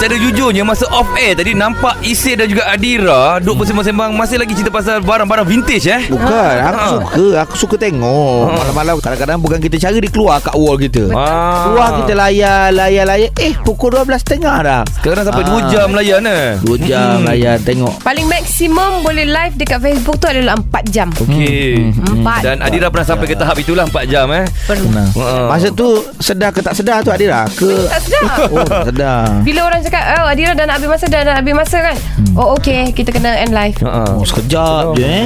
Secara 0.00 0.16
jujurnya 0.16 0.64
Masa 0.64 0.88
off 0.88 1.12
air 1.12 1.36
tadi 1.36 1.52
Nampak 1.52 2.00
Isir 2.00 2.32
dan 2.32 2.48
juga 2.48 2.64
Adira 2.64 3.36
Duk 3.36 3.60
bersembang-sembang. 3.60 4.16
Masih 4.16 4.40
lagi 4.40 4.56
cerita 4.56 4.72
pasal 4.72 5.04
Barang-barang 5.04 5.44
vintage 5.44 5.92
eh? 5.92 6.08
Bukan. 6.08 6.54
Aku 6.64 6.72
Ha. 6.72 6.88
suka. 6.88 7.26
Aku 7.44 7.54
suka 7.58 7.76
tengok. 7.76 8.48
Malam-malam 8.48 8.96
Kadang-kadang 8.96 9.36
bukan 9.36 9.60
kita 9.60 9.76
cara 9.76 10.00
Dia 10.00 10.08
keluar 10.08 10.40
kat 10.40 10.56
wall 10.56 10.80
kita. 10.80 11.12
Ah. 11.12 11.68
Keluar 11.68 11.88
kita 12.00 12.12
layar 12.16 12.72
Layar 12.72 13.04
layar. 13.04 13.28
Eh 13.36 13.52
pukul 13.60 13.92
12.30 13.92 14.40
dah. 14.40 14.80
Sekarang 14.88 15.20
sampai 15.20 15.44
Ah. 15.44 15.48
2 15.60 15.68
jam 15.68 15.88
layan 15.92 16.22
eh? 16.24 16.56
2 16.64 16.80
jam 16.80 17.20
layar 17.20 17.60
Tengok. 17.60 18.00
Paling 18.00 18.24
maksimum 18.24 19.04
Boleh 19.04 19.28
live 19.28 19.54
dekat 19.54 19.84
Facebook 19.84 20.16
tu 20.16 20.26
adalah 20.26 20.56
4 20.56 20.80
jam. 20.88 21.12
Okey. 21.12 21.92
Empat. 21.92 22.40
Dan 22.40 22.64
Adira 22.64 22.88
pernah 22.88 23.04
sampai 23.04 23.28
ke 23.28 23.36
tahap 23.36 23.60
itulah 23.60 23.84
4 23.84 24.08
jam 24.08 24.32
eh? 24.32 24.48
Pernah. 24.64 25.12
Nah. 25.12 25.20
Ah. 25.20 25.46
Masa 25.52 25.68
tu 25.68 25.92
Sedar 26.16 26.56
ke 26.56 26.64
tak 26.64 26.72
sedar 26.72 27.04
tu 27.04 27.12
Adira? 27.12 27.44
Ke 27.50 27.68
Tak 27.84 28.00
sedap 28.00 28.38
Oh 28.48 28.64
tak 28.64 28.88
sedar. 28.88 29.28
Bila 29.44 29.60
orang 29.66 29.80
cakap 29.80 29.88
Oh 29.92 30.26
Adira 30.26 30.52
dah 30.52 30.64
nak 30.64 30.76
habis 30.76 30.88
masa 30.88 31.04
Dah 31.06 31.20
nak 31.22 31.36
habis 31.36 31.52
masa 31.52 31.76
kan 31.80 31.96
Oh 32.32 32.54
okay 32.54 32.90
Kita 32.90 33.10
kena 33.10 33.34
end 33.36 33.50
live 33.50 33.74
Ha. 33.80 34.12
Oh 34.12 34.22
sekejap 34.22 34.94
je 34.94 35.02
eh 35.02 35.24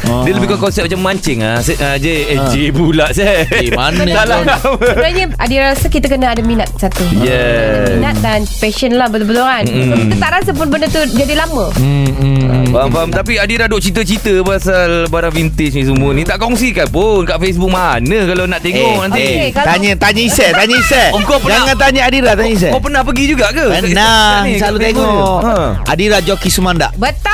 Hmm. 0.00 0.24
Dia 0.24 0.32
lebih 0.32 0.48
ke 0.48 0.56
konsep 0.56 0.82
macam 0.82 1.00
mancing 1.02 1.38
ah. 1.40 1.60
Se- 1.60 1.76
J 1.76 2.06
eh 2.26 2.38
J 2.48 2.54
pula 2.70 3.10
saya. 3.10 3.44
Eh, 3.44 3.70
mana 3.70 4.02
Salah. 4.16 4.40
Sebenarnya 4.58 5.24
Adira 5.36 5.64
rasa 5.70 5.86
kita 5.86 6.06
kena 6.06 6.30
ada 6.30 6.40
minat 6.40 6.66
satu 6.74 7.04
Yeah. 7.12 7.94
Minat 7.94 8.16
dan 8.18 8.40
passion 8.58 8.92
lah 8.92 9.06
betul-betul 9.06 9.42
kan 9.42 9.64
Mm. 9.66 10.08
Kita 10.08 10.16
tak 10.18 10.30
rasa 10.32 10.50
pun 10.50 10.66
benda 10.66 10.86
tu 10.86 10.98
jadi 11.10 11.34
lama 11.36 11.68
Hmm, 11.72 12.08
hmm. 12.10 12.64
Faham 12.70 12.88
faham 12.88 13.08
Tapi 13.10 13.36
Adira 13.36 13.66
duk 13.66 13.78
cerita-cerita 13.78 14.40
Pasal 14.40 15.06
barang 15.06 15.30
vintage 15.30 15.74
ni 15.74 15.84
semua 15.84 16.10
ni 16.10 16.22
Tak 16.22 16.38
kongsikan 16.38 16.88
pun 16.88 17.22
Kat 17.22 17.38
Facebook 17.38 17.68
mana 17.68 18.18
Kalau 18.24 18.44
nak 18.44 18.60
tengok 18.60 18.80
Eh, 18.80 18.96
nanti 19.02 19.22
eh, 19.38 19.50
kalau- 19.50 19.68
tanya 19.68 19.90
tanya 19.94 20.22
Isai, 20.22 20.50
tanya 20.50 20.74
Isai. 20.76 21.08
Oh, 21.10 21.20
kau 21.20 21.36
pernah- 21.36 21.62
Jangan 21.62 21.76
tanya 21.78 22.00
Adira, 22.02 22.30
tanya 22.32 22.50
Isai. 22.50 22.70
Kau 22.70 22.80
pernah 22.80 23.02
pergi 23.02 23.24
juga 23.26 23.46
ke? 23.50 23.66
Pernah, 23.70 23.99
Kat 24.00 24.42
ni, 24.42 24.52
selalu 24.56 24.78
tengok. 24.80 25.38
Ha. 25.40 25.54
Adira 25.86 26.18
joki 26.18 26.48
Sumandak. 26.48 26.92
Betul 26.94 27.28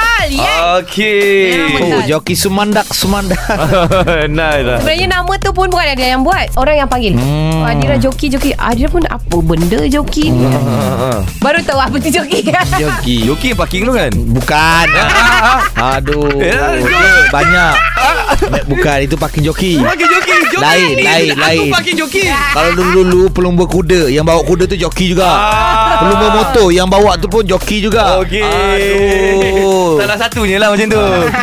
Okey 0.80 1.70
Memang 1.70 1.92
Oh, 1.92 2.02
joki 2.04 2.34
Sumandak, 2.34 2.88
Sumandak. 2.90 3.38
Nice 4.28 4.64
lah 4.64 4.78
Sebenarnya 4.80 5.06
nama 5.12 5.32
tu 5.36 5.52
pun 5.52 5.68
bukan 5.68 5.86
Adira 5.86 6.08
yang 6.10 6.22
buat 6.22 6.50
Orang 6.54 6.74
yang 6.74 6.88
panggil 6.88 7.14
Hmm. 7.16 7.62
Adira 7.62 7.94
joki-joki 7.96 8.50
Adira 8.52 8.88
pun 8.88 9.04
apa 9.04 9.36
benda 9.38 9.86
joki 9.86 10.28
ni 10.28 10.42
Ha, 10.42 10.58
ha. 10.58 11.10
Baru 11.38 11.60
tahu 11.60 11.78
apa 11.78 11.96
tu 11.96 12.08
joki 12.08 12.42
joki. 12.82 13.16
Yoki 13.22 13.46
yang 13.48 13.58
parking 13.58 13.82
tu 13.82 13.92
kan? 13.92 14.12
Bukan. 14.12 14.86
Aduh. 15.76 16.32
Ya, 16.36 16.80
Banyak. 17.28 17.74
Bukan, 18.66 18.98
itu 19.00 19.14
parking 19.14 19.44
joki. 19.44 19.72
Parking 19.78 20.10
joki 20.10 20.34
Joki 20.46 20.62
Lain, 20.62 20.88
ni 20.90 21.02
lain, 21.02 21.28
Aku 21.28 21.42
lain. 21.42 21.68
parking 21.70 21.96
joki 21.96 22.22
Kalau 22.28 22.70
dulu-dulu 22.72 23.28
pelumba 23.28 23.64
kuda 23.64 24.06
Yang 24.06 24.24
bawa 24.24 24.40
kuda 24.42 24.64
tu 24.64 24.76
joki 24.78 25.10
juga 25.10 25.26
Ah, 25.26 25.98
Pelumba 26.00 26.26
motor 26.32 26.55
Yang 26.68 26.88
bawa 26.88 27.12
tu 27.16 27.26
pun 27.26 27.42
joki 27.42 27.80
juga 27.80 28.20
Okey. 28.20 28.42
Aduh 28.42 29.96
Salah 29.96 30.16
satunya 30.16 30.56
lah 30.56 30.68
macam 30.70 30.86
tu. 30.88 31.02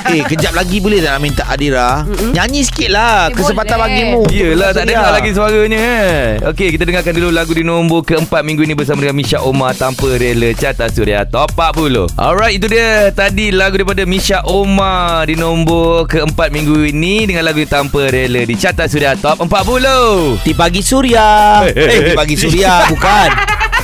Eh 0.09 0.21
kejap 0.23 0.53
lagi 0.53 0.77
boleh 0.77 0.99
tak 0.99 1.11
nak 1.11 1.21
minta 1.21 1.43
Adira 1.45 2.05
Nyanyi 2.05 2.61
sikit 2.61 2.89
lah 2.89 3.27
Eh, 3.27 3.35
Kesempatan 3.35 3.75
boleh. 3.75 3.83
bagimu 3.85 4.21
Yelah 4.29 4.69
tak 4.71 4.83
dengar 4.85 5.09
lagi 5.11 5.29
suaranya 5.31 5.79
eh. 5.79 6.21
Okey 6.45 6.67
kita 6.71 6.83
dengarkan 6.83 7.13
dulu 7.13 7.29
lagu 7.29 7.51
di 7.51 7.61
nombor 7.61 8.01
keempat 8.03 8.41
minggu 8.41 8.61
ini 8.61 8.73
bersama 8.73 9.01
dengan 9.01 9.15
Misha 9.15 9.39
Omar 9.39 9.73
tanpa 9.73 10.07
rela 10.13 10.49
carta 10.53 10.87
suria 10.87 11.23
top 11.23 11.53
40. 11.53 12.13
Alright 12.15 12.55
itu 12.55 12.67
dia 12.67 13.09
tadi 13.09 13.49
lagu 13.49 13.75
daripada 13.75 14.03
Misha 14.03 14.43
Omar 14.43 15.25
di 15.25 15.35
nombor 15.35 16.05
keempat 16.05 16.49
minggu 16.49 16.87
ini 16.87 17.25
dengan 17.25 17.43
lagu 17.43 17.63
tanpa 17.63 18.07
rela 18.07 18.41
di 18.41 18.55
carta 18.55 18.85
suria 18.85 19.13
top 19.13 19.41
40. 19.41 20.41
Di 20.41 20.53
pagi 20.53 20.79
Suria 20.79 21.61
Eh 21.69 21.99
di 22.03 22.13
pagi 22.13 22.35
Suria 22.35 22.85
Bukan 22.85 23.29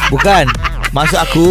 Bukan 0.10 0.46
Maksud 0.90 1.20
aku 1.20 1.48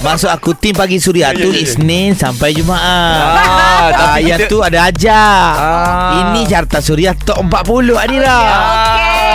Maksud 0.00 0.30
aku 0.30 0.50
Tim 0.52 0.72
Pagi 0.72 0.96
Suria 0.96 1.30
tu 1.30 1.52
Isnin 1.52 2.14
sampai 2.14 2.56
Jumaat. 2.56 2.80
Ah, 2.80 4.14
ah, 4.14 4.18
Yang 4.18 4.46
kita- 4.46 4.50
tu 4.50 4.58
ada 4.60 4.78
ajak 4.88 5.52
Ah. 5.52 6.10
Ini 6.16 6.40
Carta 6.46 6.80
Suria 6.80 7.12
Top 7.14 7.44
40 7.44 7.92
Adira 7.94 8.38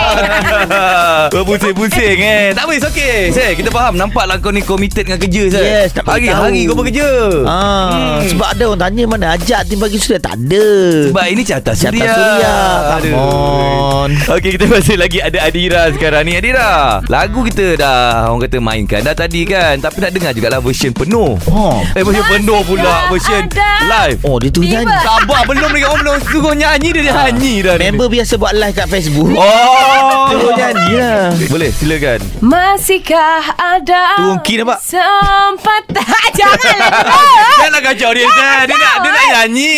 Berpusing-pusing 1.32 2.18
eh? 2.18 2.44
Tak 2.52 2.64
apa 2.64 2.72
it's 2.72 2.86
okay 2.86 3.30
Say, 3.30 3.54
Kita 3.54 3.68
faham. 3.68 3.94
Nampaklah 3.94 4.38
kau 4.38 4.50
ni 4.50 4.60
committed 4.60 5.02
dengan 5.02 5.18
kerja 5.18 5.42
Say. 5.48 5.64
Yes, 5.64 5.88
tak 5.92 6.04
bagi 6.04 6.28
Hari-hari 6.28 6.60
tahu. 6.62 6.68
kau 6.68 6.76
bekerja 6.78 7.08
Ah, 7.44 7.64
Hmm. 7.86 8.26
Sebab 8.26 8.48
ada 8.48 8.64
orang 8.66 8.80
tanya 8.82 9.04
Mana 9.06 9.26
ajak 9.32 9.60
Tim 9.64 9.78
Pagi 9.78 9.96
Suria. 9.96 10.18
Tak 10.18 10.34
ada. 10.38 10.66
Sebab 11.08 11.24
ini 11.26 11.42
carta 11.42 11.64
Carta 11.66 11.82
suria. 11.82 12.08
Suria. 12.08 12.56
Come 12.88 13.10
on. 13.12 14.10
Okey 14.32 14.50
kita 14.52 14.64
masih 14.66 14.96
lagi 14.96 15.18
ada 15.18 15.38
Adira 15.40 15.82
sekarang 15.90 16.22
ni. 16.24 16.32
Adira 16.34 17.00
Lagu 17.06 17.42
kita 17.42 17.76
dah 17.76 17.98
Orang 18.26 18.42
kata 18.42 18.58
mainkan 18.58 19.00
dah 19.00 19.12
tadi 19.12 19.44
kan? 19.44 19.78
Tapi 19.78 19.96
nak 19.98 20.10
dengar 20.10 20.30
jugalah 20.32 20.58
version 20.58 20.92
penuh. 20.92 21.36
Oh. 21.46 21.78
Eh 21.92 22.02
version 22.02 22.26
penuh 22.26 22.60
pula. 22.62 23.08
Version 23.08 23.42
ada. 23.46 23.70
live. 23.86 24.18
Oh 24.22 24.36
dia 24.36 24.48
tu 24.48 24.60
Tiba. 24.60 24.82
nyanyi. 24.82 24.94
Sabar 24.98 25.40
belum 25.44 25.70
lagi 25.70 25.84
Orang 25.84 26.00
belum 26.00 26.16
suruh 26.24 26.54
nyanyi 26.54 26.88
Dia 26.92 27.02
nyanyi 27.04 27.54
dah 27.60 27.74
ni. 27.76 27.84
Member 27.88 28.08
biasa 28.08 28.32
buat 28.36 28.52
live 28.52 28.74
kat 28.74 28.88
Facebook. 28.88 29.30
Oh 29.32 29.95
Suruh 30.26 30.52
nyanyi 30.56 30.88
lah 30.98 31.30
Boleh 31.48 31.70
silakan. 31.72 32.20
Masihkah 32.42 33.44
ada 33.56 34.02
key 34.42 34.60
nampak? 34.60 34.78
Kesempatan 34.82 36.28
Janganlah. 36.38 36.90
Janganlah 37.62 37.82
kacau 37.82 38.10
dia 38.12 38.26
Zah. 38.28 38.60
Dia 38.68 38.76
nak, 38.76 38.94
dia 39.00 39.10
nak 39.10 39.26
nyanyi. 39.32 39.76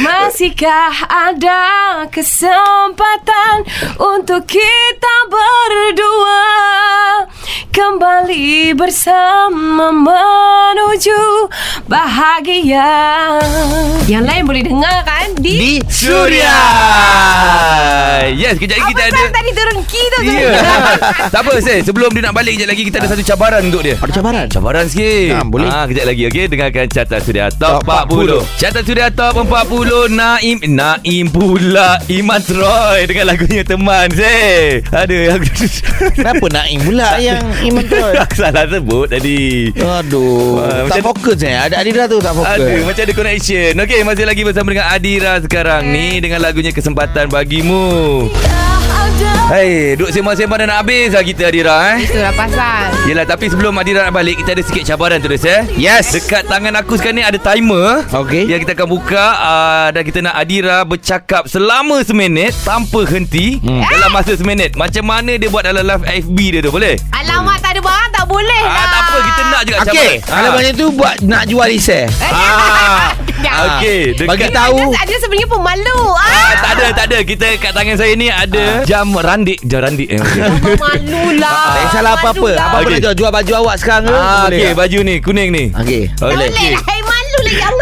Masihkah 0.00 0.94
ada 1.08 1.62
kesempatan 2.08 3.68
Untuk 4.00 4.48
kita 4.48 5.14
berdua 5.28 6.42
Kembali 7.74 8.70
bersama 8.78 9.90
menuju 9.90 11.50
bahagia? 11.90 13.42
Yang 14.06 14.24
lain 14.30 14.42
boleh 14.46 14.62
dengar 14.62 15.02
kan? 15.02 15.34
Di, 15.34 15.54
Di 15.58 15.72
Suria. 15.90 16.54
Yes 18.30 18.56
kejap 18.62 18.78
lagi 18.78 18.94
kita 18.94 19.02
ada 19.10 19.22
tadi 19.34 19.50
turun 19.50 19.78
key 19.84 20.04
tu. 20.08 20.18
Ya 20.24 20.50
Tak 21.26 21.40
apa 21.40 21.52
Sel 21.58 21.80
Sebelum 21.80 22.10
dia 22.10 22.22
nak 22.22 22.34
balik 22.34 22.54
Kejap 22.54 22.68
lagi 22.68 22.82
kita 22.84 22.96
ada 22.98 23.08
satu 23.08 23.22
cabaran 23.22 23.62
untuk 23.64 23.82
dia. 23.82 23.96
Ada 23.96 24.12
cabaran? 24.12 24.46
Cabaran 24.46 24.84
sikit. 24.86 25.30
Ha, 25.32 25.42
boleh. 25.42 25.66
ha, 25.66 25.84
Kejap 25.84 26.04
lagi 26.06 26.22
okay? 26.24 26.44
Dengarkan 26.46 26.84
Carta 26.86 27.16
Suria 27.18 27.46
Top, 27.50 27.82
Top 27.82 28.06
40. 28.08 28.40
Carta 28.56 28.80
Suria 28.80 29.08
Top 29.08 29.34
40 29.36 30.08
Naim 30.10 30.58
Naim 30.64 31.24
pula. 31.28 31.98
Iman 32.06 32.40
Troy 32.40 33.04
Dengan 33.04 33.24
lagunya 33.26 33.62
Teman 33.62 34.06
Sel 34.10 34.84
Aduh 34.88 35.22
aku 35.32 35.46
Kenapa 36.12 36.46
Naim 36.52 36.78
pula 36.80 37.08
yang 37.18 37.42
Iman 37.60 37.84
tu 37.84 37.98
Salah 38.38 38.64
sebut 38.66 39.06
tadi. 39.08 39.70
Aduh 39.74 40.56
Wah, 40.56 40.86
Tak 40.86 41.00
macam- 41.00 41.06
fokus 41.10 41.38
eh. 41.40 41.54
Ada 41.54 41.74
Adira 41.76 42.04
tu 42.06 42.18
tak 42.18 42.32
fokus. 42.32 42.54
Aduh 42.54 42.82
macam 42.84 43.02
ada 43.02 43.14
connection. 43.14 43.72
Okey 43.76 44.00
masih 44.02 44.24
lagi 44.24 44.42
bersama 44.42 44.68
dengan 44.70 44.86
Adira 44.88 45.32
sekarang 45.38 45.82
ni 45.86 46.18
Dengan 46.18 46.40
lagunya 46.40 46.70
Kesempatan 46.70 47.26
Bagimu 47.26 48.28
Hai 49.44 49.94
Duk 49.94 50.10
sembang-sembang 50.10 50.64
dah 50.64 50.66
nak 50.66 50.78
habis 50.82 51.12
lah 51.12 51.20
kita 51.20 51.46
Adira 51.46 51.94
eh 51.94 52.08
Itulah 52.08 52.32
pasal 52.32 52.90
Yelah 53.04 53.22
tapi 53.22 53.46
sebelum 53.46 53.76
Adira 53.76 54.02
nak 54.02 54.14
balik 54.16 54.40
Kita 54.40 54.56
ada 54.56 54.62
sikit 54.64 54.82
cabaran 54.82 55.20
terus 55.20 55.44
eh 55.44 55.68
Yes 55.76 56.10
Dekat 56.10 56.48
tangan 56.48 56.74
aku 56.80 56.96
sekarang 56.96 57.20
ni 57.20 57.24
ada 57.24 57.36
timer 57.36 58.02
Okey. 58.10 58.48
Yang 58.48 58.66
kita 58.66 58.72
akan 58.74 58.88
buka 58.88 59.24
uh, 59.36 59.86
Dan 59.92 60.02
kita 60.02 60.18
nak 60.24 60.34
Adira 60.34 60.82
bercakap 60.82 61.46
selama 61.46 62.00
seminit 62.02 62.56
Tanpa 62.64 63.04
henti 63.04 63.60
hmm. 63.60 63.84
Dalam 63.84 64.10
masa 64.10 64.32
seminit 64.34 64.74
Macam 64.74 65.04
mana 65.04 65.36
dia 65.36 65.46
buat 65.46 65.62
dalam 65.62 65.84
live 65.84 66.04
FB 66.24 66.38
dia 66.56 66.60
tu 66.64 66.72
boleh? 66.72 66.96
Alamak 67.12 67.60
tak 67.60 67.76
ada 67.76 67.80
barang 67.84 68.10
tak 68.10 68.24
boleh 68.26 68.62
lah 68.64 68.74
Ah, 68.74 68.86
tak 68.88 69.00
apa 69.04 69.16
kita 69.20 69.42
nak 69.44 69.62
juga 69.62 69.76
Okey 69.84 70.10
cabaran 70.18 70.32
Kalau 70.32 70.50
macam 70.56 70.72
tu 70.74 70.86
buat 70.96 71.14
Nak 71.20 71.42
jual 71.46 71.68
resell 71.68 72.08
ah. 72.18 73.12
Jangan. 73.44 73.60
Okey 73.78 74.00
dekat 74.16 74.28
Bagi 74.32 74.48
tahu 74.50 74.78
dia 75.04 75.16
sebenarnya 75.20 75.48
pemalu 75.52 76.00
Ah, 76.16 76.24
ah. 76.24 76.52
tak 76.58 76.72
ada, 76.74 76.86
tak 76.96 77.06
ada. 77.12 77.18
Kita 77.22 77.46
kat 77.60 77.72
tangan 77.76 77.96
saya 78.00 78.12
ni 78.16 78.28
ada 78.32 78.82
jam 78.88 79.03
randik, 79.12 79.58
jam 79.66 79.84
randik. 79.84 80.08
Eh, 80.08 80.16
okay. 80.16 80.40
Malu 80.80 81.36
lah. 81.36 81.74
Tak 81.74 81.82
kisahlah 81.90 82.12
apa-apa. 82.16 82.48
Lah. 82.54 82.66
Apa-apa 82.70 82.88
nak 82.88 83.00
jual 83.02 83.14
Jual 83.14 83.30
baju 83.34 83.52
awak 83.64 83.76
sekarang 83.80 84.08
ke? 84.08 84.16
Ah, 84.16 84.46
okey, 84.48 84.72
baju 84.72 84.98
ni 85.04 85.14
kuning 85.20 85.48
ni. 85.52 85.64
Okey. 85.74 86.12
Boleh 86.16 86.48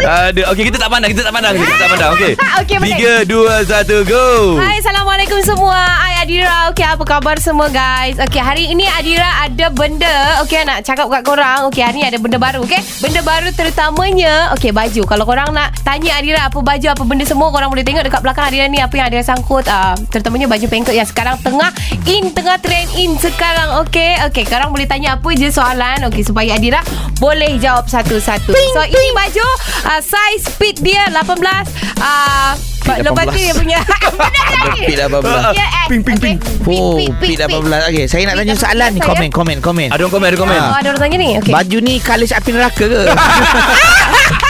Ada. 0.03 0.41
Okey, 0.53 0.63
kita 0.69 0.77
tak 0.77 0.89
pandang, 0.91 1.09
kita 1.09 1.23
tak 1.25 1.33
pandang, 1.33 1.53
kita 1.57 1.73
tak 1.79 1.89
pandang. 1.89 2.11
Okey. 2.13 2.33
Okey, 2.61 2.75
boleh. 2.77 2.97
Tiga, 2.97 3.13
dua, 3.25 3.53
satu, 3.65 4.05
go. 4.05 4.59
Hai 4.59 4.77
Assalamualaikum 4.83 5.39
semua. 5.41 5.79
Hai 5.79 6.13
Adira. 6.23 6.71
Okay 6.71 6.85
apa 6.87 7.03
khabar 7.03 7.35
semua 7.39 7.67
guys? 7.67 8.15
Okay 8.19 8.39
hari 8.39 8.71
ini 8.71 8.87
Adira 8.87 9.43
ada 9.43 9.67
benda 9.71 10.39
Okay 10.43 10.63
nak 10.63 10.83
cakap 10.83 11.11
kat 11.11 11.23
korang. 11.23 11.67
Okay 11.71 11.83
hari 11.83 12.03
ni 12.03 12.07
ada 12.07 12.19
benda 12.19 12.39
baru 12.39 12.63
Okay 12.63 12.79
Benda 12.99 13.19
baru 13.23 13.51
terutamanya 13.51 14.51
Okay 14.55 14.71
baju. 14.71 15.03
Kalau 15.03 15.23
korang 15.27 15.51
nak 15.51 15.75
tanya 15.83 16.15
Adira 16.15 16.47
Apa 16.47 16.63
baju 16.63 16.87
apa 16.89 17.03
benda 17.03 17.27
semua 17.27 17.51
Korang 17.51 17.69
boleh 17.69 17.83
tengok 17.83 18.07
dekat 18.07 18.23
belakang 18.23 18.47
Adira 18.49 18.65
ni 18.71 18.79
Apa 18.79 18.95
yang 18.97 19.07
Adira 19.11 19.23
sangkut. 19.23 19.67
Uh, 19.67 19.95
Terutamanya 20.11 20.47
baju 20.47 20.65
pengkot 20.67 20.95
Yang 20.95 21.11
sekarang 21.11 21.35
tengah 21.43 21.69
In 22.07 22.31
Tengah 22.31 22.57
trend 22.63 22.89
in 22.95 23.15
sekarang 23.19 23.83
Okay 23.87 24.19
Okay 24.31 24.43
korang 24.47 24.71
boleh 24.71 24.87
tanya 24.87 25.19
apa 25.19 25.29
je 25.35 25.51
soalan 25.51 26.07
Okay 26.07 26.23
supaya 26.23 26.55
Adira 26.55 26.79
Boleh 27.19 27.55
jawab 27.59 27.87
satu-satu. 27.87 28.51
So 28.51 28.81
ini 28.83 29.09
baju 29.15 29.45
uh, 29.83 30.01
Size 30.11 30.45
fit 30.55 30.77
dia 30.79 31.07
18 31.09 31.23
uh, 31.23 32.53
Fit 32.83 32.99
Lepas 32.99 33.23
tu 33.25 33.31
18. 33.31 33.39
dia 33.39 33.53
punya 33.55 33.79
lagi 33.79 34.81
Fit 34.83 34.97
18 34.99 35.55
Ya, 35.55 35.63
eh. 35.63 35.85
Ping, 35.87 36.03
ping, 36.03 36.19
ping. 36.19 36.37
Oh 36.67 36.99
Pit 37.17 37.39
18 37.39 37.47
Okey 37.89 38.05
Saya 38.05 38.27
nak 38.27 38.35
tanya 38.37 38.55
soalan 38.55 38.89
ni 38.91 38.99
Komen 38.99 39.29
komen 39.29 39.57
komen 39.59 39.87
Ada 39.87 40.03
orang 40.03 40.13
komen, 40.13 40.27
ada 40.27 40.37
komen. 40.37 40.59
Oh, 40.59 40.75
ada 40.75 40.87
orang 40.91 41.01
tanya 41.01 41.17
ni. 41.17 41.29
Okey. 41.39 41.53
Baju 41.53 41.77
ni 41.79 41.93
Kalis 41.99 42.31
api 42.31 42.49
neraka 42.51 42.83
ke 42.83 43.01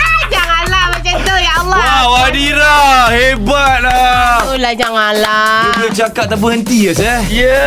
ya 2.03 2.05
Allah. 2.05 2.19
Wow, 2.19 2.27
Adira. 2.27 2.77
Hebat 3.09 3.77
lah. 3.79 4.35
Itulah 4.43 4.71
Dia 4.71 4.81
janganlah. 4.81 5.55
boleh 5.73 5.93
cakap 5.93 6.25
tak 6.27 6.37
berhenti 6.37 6.77
ya, 6.83 6.91
saya. 6.93 7.17
Ya 7.25 7.63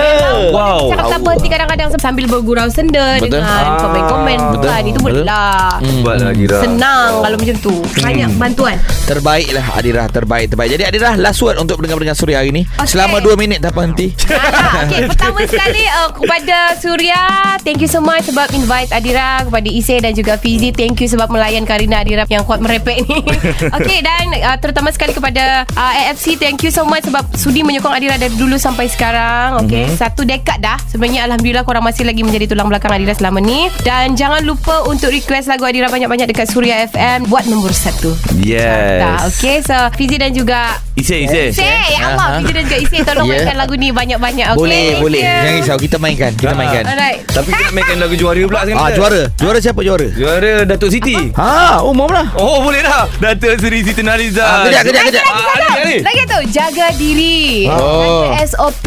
Wow. 0.48 0.92
Cakap 0.92 1.06
tak 1.08 1.20
berhenti 1.22 1.48
kadang-kadang 1.48 1.88
sambil 1.96 2.24
bergurau 2.26 2.68
senda 2.68 3.16
Betul. 3.16 3.32
dengan 3.32 3.42
Ah. 3.66 3.80
komen-komen 3.80 4.38
Betul. 4.52 4.68
kan. 4.68 4.82
Itu 4.82 4.92
Betul. 4.92 5.02
boleh 5.02 5.24
lah. 5.24 5.68
Hebatlah 5.80 6.28
Adira. 6.30 6.58
Senang 6.60 7.10
kalau 7.22 7.36
macam 7.36 7.56
tu. 7.58 7.74
Banyak 7.98 8.30
bantuan. 8.36 8.76
Terbaik 9.06 9.48
lah 9.50 9.66
Adira 9.72 10.10
Terbaik 10.10 10.50
terbaik 10.50 10.66
Jadi 10.68 10.82
Adira 10.82 11.14
last 11.14 11.38
word 11.38 11.54
Untuk 11.56 11.78
pendengar-pendengar 11.78 12.18
Suria 12.18 12.42
hari 12.42 12.50
ni 12.50 12.66
Okey. 12.66 12.90
Selama 12.90 13.22
2 13.22 13.38
minit 13.38 13.62
tak 13.62 13.70
berhenti 13.70 14.10
Ah, 14.28 14.82
okay, 14.82 15.06
pertama 15.06 15.46
sekali 15.46 15.86
uh, 15.86 16.10
kepada 16.10 16.74
Surya, 16.76 17.22
thank 17.62 17.78
you 17.78 17.86
so 17.86 18.02
much 18.02 18.26
sebab 18.26 18.50
invite 18.50 18.90
Adira 18.90 19.46
kepada 19.46 19.62
Ise 19.64 20.02
dan 20.02 20.10
juga 20.10 20.34
Fizi, 20.36 20.70
thank 20.70 20.98
you 20.98 21.06
sebab 21.06 21.30
melayan 21.30 21.62
Karina 21.62 22.02
Adira 22.02 22.26
yang 22.26 22.42
kuat 22.42 22.58
merepek 22.58 23.06
ni. 23.06 23.22
okay 23.78 24.02
dan 24.02 24.25
uh, 24.30 24.56
terutama 24.58 24.90
sekali 24.90 25.12
kepada 25.14 25.66
uh, 25.66 25.92
AFC, 26.06 26.38
thank 26.38 26.62
you 26.64 26.72
so 26.72 26.82
much 26.86 27.06
sebab 27.06 27.22
sudi 27.36 27.62
menyokong 27.62 27.94
Adira 27.94 28.16
dari 28.18 28.34
dulu 28.34 28.58
sampai 28.58 28.90
sekarang. 28.90 29.66
Okay, 29.66 29.86
mm-hmm. 29.86 29.98
satu 29.98 30.22
dekad 30.26 30.58
dah. 30.62 30.78
Sebenarnya 30.90 31.26
alhamdulillah 31.30 31.62
korang 31.62 31.84
masih 31.84 32.06
lagi 32.06 32.22
menjadi 32.22 32.50
tulang 32.50 32.66
belakang 32.70 32.90
Adira 32.90 33.14
selama 33.14 33.38
ni 33.42 33.68
dan 33.86 34.14
jangan 34.18 34.42
lupa 34.42 34.86
untuk 34.86 35.12
request 35.12 35.50
lagu 35.50 35.66
Adira 35.66 35.90
banyak-banyak 35.90 36.30
dekat 36.30 36.50
Surya 36.50 36.86
FM 36.88 37.28
buat 37.30 37.46
nombor 37.46 37.74
satu. 37.74 38.14
Yes. 38.38 39.38
Okay, 39.38 39.62
so 39.62 39.76
Fizi 39.94 40.16
dan 40.16 40.34
juga 40.34 40.85
Ise, 40.96 41.16
Ise. 41.22 41.52
Ise, 41.52 41.60
ya 41.92 42.08
Allah. 42.08 42.40
Fizi 42.40 42.52
dan 42.52 42.62
juga 42.64 42.78
Ise 42.78 42.96
tolong 43.04 43.26
Yeah. 43.28 43.42
mainkan 43.42 43.56
lagu 43.58 43.74
ni 43.74 43.88
banyak-banyak. 43.90 44.46
Okay, 44.46 44.56
Boleh 44.56 44.80
thank 44.88 45.02
boleh 45.02 45.20
you. 45.20 45.28
Jangan 45.28 45.52
risau 45.58 45.76
Kita 45.76 45.96
mainkan 45.98 46.30
Kita 46.32 46.48
Ah. 46.48 46.56
mainkan 46.56 46.82
Alright. 46.86 47.18
Tapi 47.26 47.48
kita 47.50 47.70
mainkan 47.70 47.96
lagu 47.98 48.14
juara 48.14 48.40
pula 48.40 48.60
sekarang. 48.62 48.78
Ah 48.78 48.86
kita. 48.86 48.96
juara 48.96 49.20
Juara 49.36 49.58
siapa 49.60 49.80
juara 49.82 50.06
Juara 50.08 50.52
Datuk 50.64 50.88
Siti. 50.88 51.16
Ha 51.34 51.82
umum 51.82 52.08
lah 52.08 52.26
Oh 52.34 52.62
boleh 52.62 52.80
dah 52.80 53.04
Datuk 53.18 53.54
Seri 53.58 53.82
Siti 53.82 54.00
Nariza 54.00 54.40
Ah, 54.40 54.64
kejap, 54.64 54.82
kejap, 54.84 55.02
kejap. 55.04 55.24
Ah, 55.26 55.36
ada, 55.52 55.66
ada. 55.76 55.94
Lagi 56.00 56.22
tu 56.24 56.38
Jaga 56.48 56.86
diri 56.94 57.68
Oh. 57.68 58.32
Jaga 58.32 58.40
SOP 58.46 58.86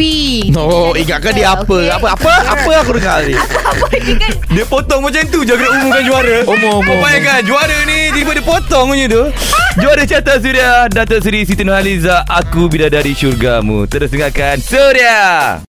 Oh 0.55 0.91
ingatkan 0.93 1.31
dia 1.31 1.47
apa 1.51 1.67
Okay. 1.69 1.93
Apa 1.93 2.07
apa 2.11 2.31
apa 2.49 2.71
aku 2.79 2.91
dengar 2.95 3.21
ni 3.21 3.35
Apa 3.37 3.85
dia 3.93 4.15
kan 4.17 4.31
Dia 4.49 4.63
potong 4.65 5.01
macam 5.03 5.21
tu 5.23 5.39
je 5.41 5.53
Kena 5.53 5.69
umumkan 5.75 6.01
juara 6.01 6.37
Umum, 6.43 6.73
umum, 6.75 6.85
Kau 6.89 6.95
bayangkan 6.99 7.43
Juara 7.43 7.77
ni 7.83 8.09
Tiba 8.11 8.31
dia 8.31 8.41
potong 8.41 8.85
punya 8.87 9.05
tu 9.05 9.23
Juara 9.81 10.01
carta 10.03 10.33
Suria 10.37 10.87
Datuk 10.87 11.21
Seri 11.21 11.43
Siti 11.43 11.61
Nurhaliza 11.61 11.98
Aku 12.07 12.71
Bidadari 12.71 13.11
Syurgamu. 13.11 13.83
Terus 13.89 14.07
dengarkan 14.07 14.63
Suria 14.63 15.59